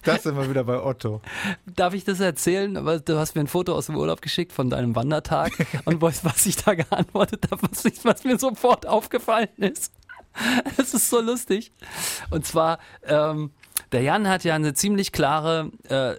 Das 0.03 0.23
sind 0.25 0.37
wir 0.37 0.49
wieder 0.51 0.65
bei 0.65 0.83
Otto. 0.83 1.21
Darf 1.67 1.95
ich 1.95 2.05
das 2.05 2.21
erzählen? 2.21 2.75
Du 2.75 3.19
hast 3.19 3.35
mir 3.35 3.43
ein 3.43 3.47
Foto 3.47 3.75
aus 3.75 3.87
dem 3.87 3.97
Urlaub 3.97 4.23
geschickt 4.23 4.53
von 4.53 4.71
deinem 4.71 4.95
Wandertag 4.97 5.53
und 5.85 6.01
was 6.03 6.47
ich 6.47 6.57
da 6.57 6.75
geantwortet 6.75 7.47
habe, 7.51 7.63
was, 7.71 7.85
ich- 7.85 8.05
was 8.05 8.25
mir 8.25 8.39
sofort 8.39 8.87
aufgefallen 8.87 9.49
ist. 9.59 9.93
Es 10.77 10.95
ist 10.95 11.11
so 11.11 11.21
lustig. 11.21 11.73
Und 12.31 12.47
zwar, 12.47 12.79
ähm, 13.05 13.51
der 13.93 14.03
Jan 14.03 14.29
hat 14.29 14.45
ja 14.45 14.55
eine 14.55 14.75
ziemlich 14.75 15.13
klare, 15.13 15.71
äh, 15.89 16.15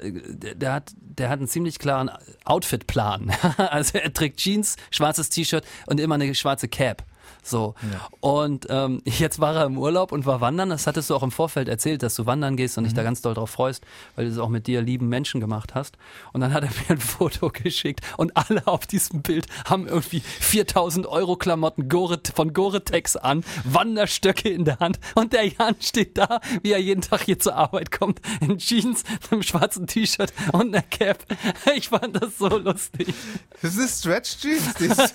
der 0.55 0.73
hat, 0.73 0.91
der 0.97 1.29
hat 1.29 1.39
einen 1.39 1.47
ziemlich 1.47 1.79
klaren 1.79 2.11
Outfitplan. 2.45 3.31
Also 3.57 3.97
er 3.97 4.13
trägt 4.13 4.39
Jeans, 4.39 4.75
schwarzes 4.91 5.29
T-Shirt 5.29 5.65
und 5.87 5.99
immer 5.99 6.15
eine 6.15 6.33
schwarze 6.35 6.67
Cap. 6.67 7.03
So. 7.43 7.75
Und 8.19 8.67
ähm, 8.69 9.01
jetzt 9.05 9.39
war 9.39 9.55
er 9.55 9.65
im 9.65 9.77
Urlaub 9.77 10.11
und 10.11 10.25
war 10.25 10.41
wandern. 10.41 10.69
Das 10.69 10.87
hattest 10.87 11.09
du 11.09 11.15
auch 11.15 11.23
im 11.23 11.31
Vorfeld 11.31 11.67
erzählt, 11.67 12.03
dass 12.03 12.15
du 12.15 12.25
wandern 12.25 12.55
gehst 12.55 12.77
und 12.77 12.83
dich 12.83 12.93
da 12.93 13.03
ganz 13.03 13.21
doll 13.21 13.33
drauf 13.33 13.49
freust, 13.49 13.83
weil 14.15 14.25
du 14.25 14.31
es 14.31 14.37
auch 14.37 14.49
mit 14.49 14.67
dir 14.67 14.81
lieben 14.81 15.09
Menschen 15.09 15.41
gemacht 15.41 15.75
hast. 15.75 15.97
Und 16.33 16.41
dann 16.41 16.53
hat 16.53 16.63
er 16.63 16.69
mir 16.87 16.89
ein 16.91 16.99
Foto 16.99 17.49
geschickt 17.49 18.01
und 18.17 18.37
alle 18.37 18.67
auf 18.67 18.85
diesem 18.85 19.21
Bild 19.21 19.47
haben 19.65 19.87
irgendwie 19.87 20.21
4000 20.21 21.07
Euro 21.07 21.35
Klamotten 21.35 21.89
von 22.33 22.53
Gore-Tex 22.53 23.15
an, 23.17 23.43
Wanderstöcke 23.63 24.49
in 24.49 24.65
der 24.65 24.79
Hand 24.79 24.99
und 25.15 25.33
der 25.33 25.47
Jan 25.47 25.75
steht 25.79 26.17
da, 26.17 26.39
wie 26.61 26.71
er 26.71 26.79
jeden 26.79 27.01
Tag 27.01 27.21
hier 27.23 27.39
zur 27.39 27.55
Arbeit 27.55 27.91
kommt, 27.91 28.21
in 28.41 28.57
Jeans, 28.57 29.03
einem 29.29 29.43
schwarzen 29.43 29.87
T-Shirt 29.87 30.33
und 30.51 30.73
einer 30.73 30.83
Cap. 30.83 31.25
Ich 31.75 31.89
fand 31.89 32.21
das 32.21 32.37
so 32.37 32.47
lustig. 32.47 33.13
Das 33.61 33.75
ist 33.75 33.99
Stretch 33.99 34.37
Jeans. 34.39 34.73
Die 34.75 34.85
ist, 34.85 35.13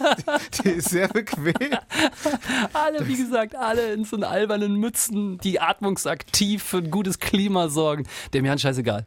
die 0.64 0.68
ist 0.70 0.90
sehr 0.90 1.08
bequem. 1.08 1.76
Alle, 2.72 3.06
wie 3.06 3.16
gesagt, 3.16 3.54
alle 3.54 3.92
in 3.92 4.04
so 4.04 4.16
albernen 4.16 4.76
Mützen, 4.76 5.38
die 5.38 5.60
atmungsaktiv 5.60 6.62
für 6.62 6.78
ein 6.78 6.90
gutes 6.90 7.18
Klima 7.18 7.68
sorgen. 7.68 8.06
Dem 8.34 8.44
Jan 8.44 8.58
scheißegal. 8.58 9.06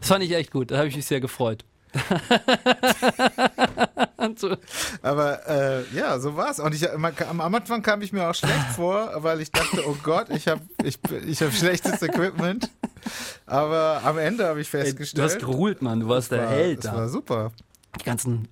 Das 0.00 0.08
fand 0.08 0.24
ich 0.24 0.32
echt 0.32 0.50
gut. 0.50 0.70
Da 0.70 0.78
habe 0.78 0.88
ich 0.88 0.96
mich 0.96 1.06
sehr 1.06 1.20
gefreut. 1.20 1.64
Aber 5.02 5.48
äh, 5.48 5.84
ja, 5.94 6.18
so 6.18 6.36
war's. 6.36 6.58
Und 6.60 6.74
ich, 6.74 6.86
man, 6.96 7.12
am 7.28 7.54
Anfang 7.54 7.82
kam 7.82 8.02
ich 8.02 8.12
mir 8.12 8.28
auch 8.28 8.34
schlecht 8.34 8.72
vor, 8.74 9.12
weil 9.18 9.40
ich 9.40 9.50
dachte, 9.50 9.82
oh 9.86 9.96
Gott, 10.02 10.28
ich 10.30 10.48
habe 10.48 10.60
ich, 10.82 10.98
ich 11.26 11.40
hab 11.42 11.52
schlechtes 11.52 12.02
Equipment. 12.02 12.68
Aber 13.46 14.02
am 14.04 14.18
Ende 14.18 14.46
habe 14.46 14.60
ich 14.60 14.70
Du 14.70 14.78
festgestellt, 14.78 15.24
hast 15.24 15.38
geruhlt, 15.38 15.80
Mann. 15.82 16.00
Du 16.00 16.08
warst 16.08 16.32
der 16.32 16.42
war, 16.42 16.50
Held 16.50 16.84
das 16.84 16.92
war 16.92 17.08
super. 17.08 17.52
Die 17.98 18.04
ganzen. 18.04 18.48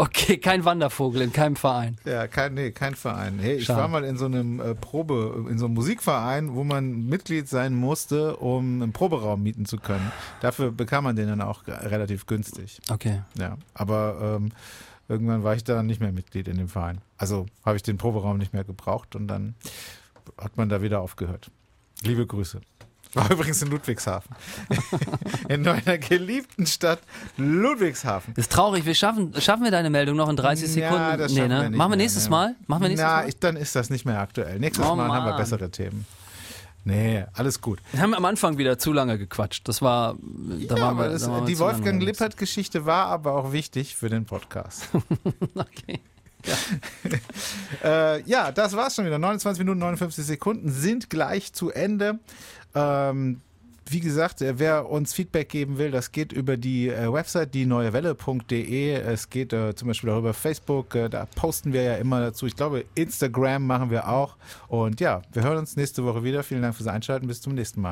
Okay, 0.00 0.38
kein 0.38 0.64
Wandervogel 0.64 1.20
in 1.20 1.30
keinem 1.30 1.56
Verein. 1.56 1.98
Ja, 2.06 2.26
kein, 2.26 2.54
nee, 2.54 2.70
kein 2.70 2.94
Verein. 2.94 3.38
Hey, 3.38 3.56
ich 3.56 3.66
Schade. 3.66 3.82
war 3.82 3.88
mal 3.88 4.02
in 4.02 4.16
so 4.16 4.24
einem 4.24 4.58
äh, 4.58 4.74
Probe, 4.74 5.44
in 5.50 5.58
so 5.58 5.66
einem 5.66 5.74
Musikverein, 5.74 6.54
wo 6.54 6.64
man 6.64 7.04
Mitglied 7.06 7.50
sein 7.50 7.74
musste, 7.74 8.36
um 8.36 8.80
einen 8.80 8.94
Proberaum 8.94 9.42
mieten 9.42 9.66
zu 9.66 9.76
können. 9.76 10.10
Dafür 10.40 10.72
bekam 10.72 11.04
man 11.04 11.16
den 11.16 11.28
dann 11.28 11.42
auch 11.42 11.66
relativ 11.66 12.24
günstig. 12.24 12.80
Okay. 12.90 13.20
Ja, 13.38 13.58
aber 13.74 14.38
ähm, 14.38 14.52
irgendwann 15.06 15.44
war 15.44 15.54
ich 15.54 15.64
da 15.64 15.82
nicht 15.82 16.00
mehr 16.00 16.12
Mitglied 16.12 16.48
in 16.48 16.56
dem 16.56 16.68
Verein. 16.68 17.02
Also 17.18 17.44
habe 17.62 17.76
ich 17.76 17.82
den 17.82 17.98
Proberaum 17.98 18.38
nicht 18.38 18.54
mehr 18.54 18.64
gebraucht 18.64 19.14
und 19.16 19.28
dann 19.28 19.54
hat 20.38 20.56
man 20.56 20.70
da 20.70 20.80
wieder 20.80 21.02
aufgehört. 21.02 21.50
Liebe 22.02 22.26
Grüße 22.26 22.62
War 23.14 23.30
übrigens 23.30 23.60
in 23.62 23.68
Ludwigshafen. 23.70 24.34
in 25.48 25.62
meiner 25.62 25.98
geliebten 25.98 26.66
Stadt 26.66 27.00
Ludwigshafen. 27.36 28.34
Das 28.34 28.44
ist 28.46 28.52
traurig. 28.52 28.84
Wir 28.84 28.94
schaffen, 28.94 29.32
schaffen 29.40 29.64
wir 29.64 29.70
deine 29.70 29.90
Meldung 29.90 30.16
noch 30.16 30.28
in 30.28 30.36
30 30.36 30.68
Sekunden? 30.70 30.94
Ja, 30.96 31.16
das 31.16 31.32
nee, 31.32 31.48
ne? 31.48 31.48
wir 31.48 31.70
Machen 31.70 31.72
wir 31.72 31.88
mehr, 31.88 31.96
nächstes 31.96 32.24
ne. 32.24 32.30
Mal? 32.30 32.54
Machen 32.66 32.82
wir 32.82 32.88
nächstes 32.88 33.06
Na, 33.08 33.16
Mal? 33.22 33.28
ich, 33.28 33.36
dann 33.38 33.56
ist 33.56 33.74
das 33.74 33.90
nicht 33.90 34.04
mehr 34.04 34.20
aktuell. 34.20 34.58
Nächstes 34.60 34.86
Oh, 34.86 34.94
Mal 34.94 35.08
haben 35.08 35.24
wir 35.24 35.30
Mann. 35.30 35.36
bessere 35.36 35.70
Themen. 35.70 36.06
Nee, 36.84 37.24
alles 37.34 37.60
gut. 37.60 37.78
Wir 37.92 38.00
haben 38.00 38.14
am 38.14 38.24
Anfang 38.24 38.56
wieder 38.56 38.78
zu 38.78 38.92
lange 38.94 39.18
gequatscht. 39.18 39.68
Das 39.68 39.82
war, 39.82 40.14
da 40.68 40.76
Ja, 40.76 40.80
waren 40.80 40.96
wir, 40.96 41.08
das, 41.10 41.22
da 41.24 41.30
waren 41.30 41.44
die 41.46 41.58
Wolfgang 41.58 41.96
unterwegs. 42.00 42.20
Lippert-Geschichte 42.20 42.86
war 42.86 43.06
aber 43.06 43.34
auch 43.34 43.52
wichtig 43.52 43.96
für 43.96 44.08
den 44.08 44.24
Podcast. 44.24 44.88
Okay. 45.54 46.00
Äh, 47.84 48.22
ja, 48.22 48.50
das 48.52 48.74
war's 48.76 48.94
schon 48.94 49.04
wieder. 49.06 49.18
29 49.18 49.58
Minuten 49.60 49.78
59 49.80 50.24
Sekunden 50.24 50.70
sind 50.70 51.10
gleich 51.10 51.52
zu 51.52 51.70
Ende. 51.70 52.18
Ähm, 52.74 53.40
wie 53.92 54.00
gesagt, 54.00 54.40
äh, 54.40 54.58
wer 54.58 54.88
uns 54.88 55.12
Feedback 55.12 55.48
geben 55.48 55.78
will, 55.78 55.90
das 55.90 56.12
geht 56.12 56.32
über 56.32 56.56
die 56.56 56.88
äh, 56.88 57.12
Website 57.12 57.54
dieneuewelle.de. 57.54 58.92
Es 58.92 59.30
geht 59.30 59.52
äh, 59.52 59.74
zum 59.74 59.88
Beispiel 59.88 60.10
auch 60.10 60.18
über 60.18 60.32
Facebook. 60.32 60.94
Äh, 60.94 61.08
da 61.08 61.26
posten 61.26 61.72
wir 61.72 61.82
ja 61.82 61.96
immer 61.96 62.20
dazu. 62.20 62.46
Ich 62.46 62.54
glaube, 62.54 62.84
Instagram 62.94 63.66
machen 63.66 63.90
wir 63.90 64.08
auch. 64.08 64.36
Und 64.68 65.00
ja, 65.00 65.22
wir 65.32 65.42
hören 65.42 65.58
uns 65.58 65.76
nächste 65.76 66.04
Woche 66.04 66.22
wieder. 66.22 66.42
Vielen 66.42 66.62
Dank 66.62 66.76
fürs 66.76 66.88
Einschalten. 66.88 67.26
Bis 67.26 67.40
zum 67.40 67.54
nächsten 67.54 67.80
Mal. 67.80 67.88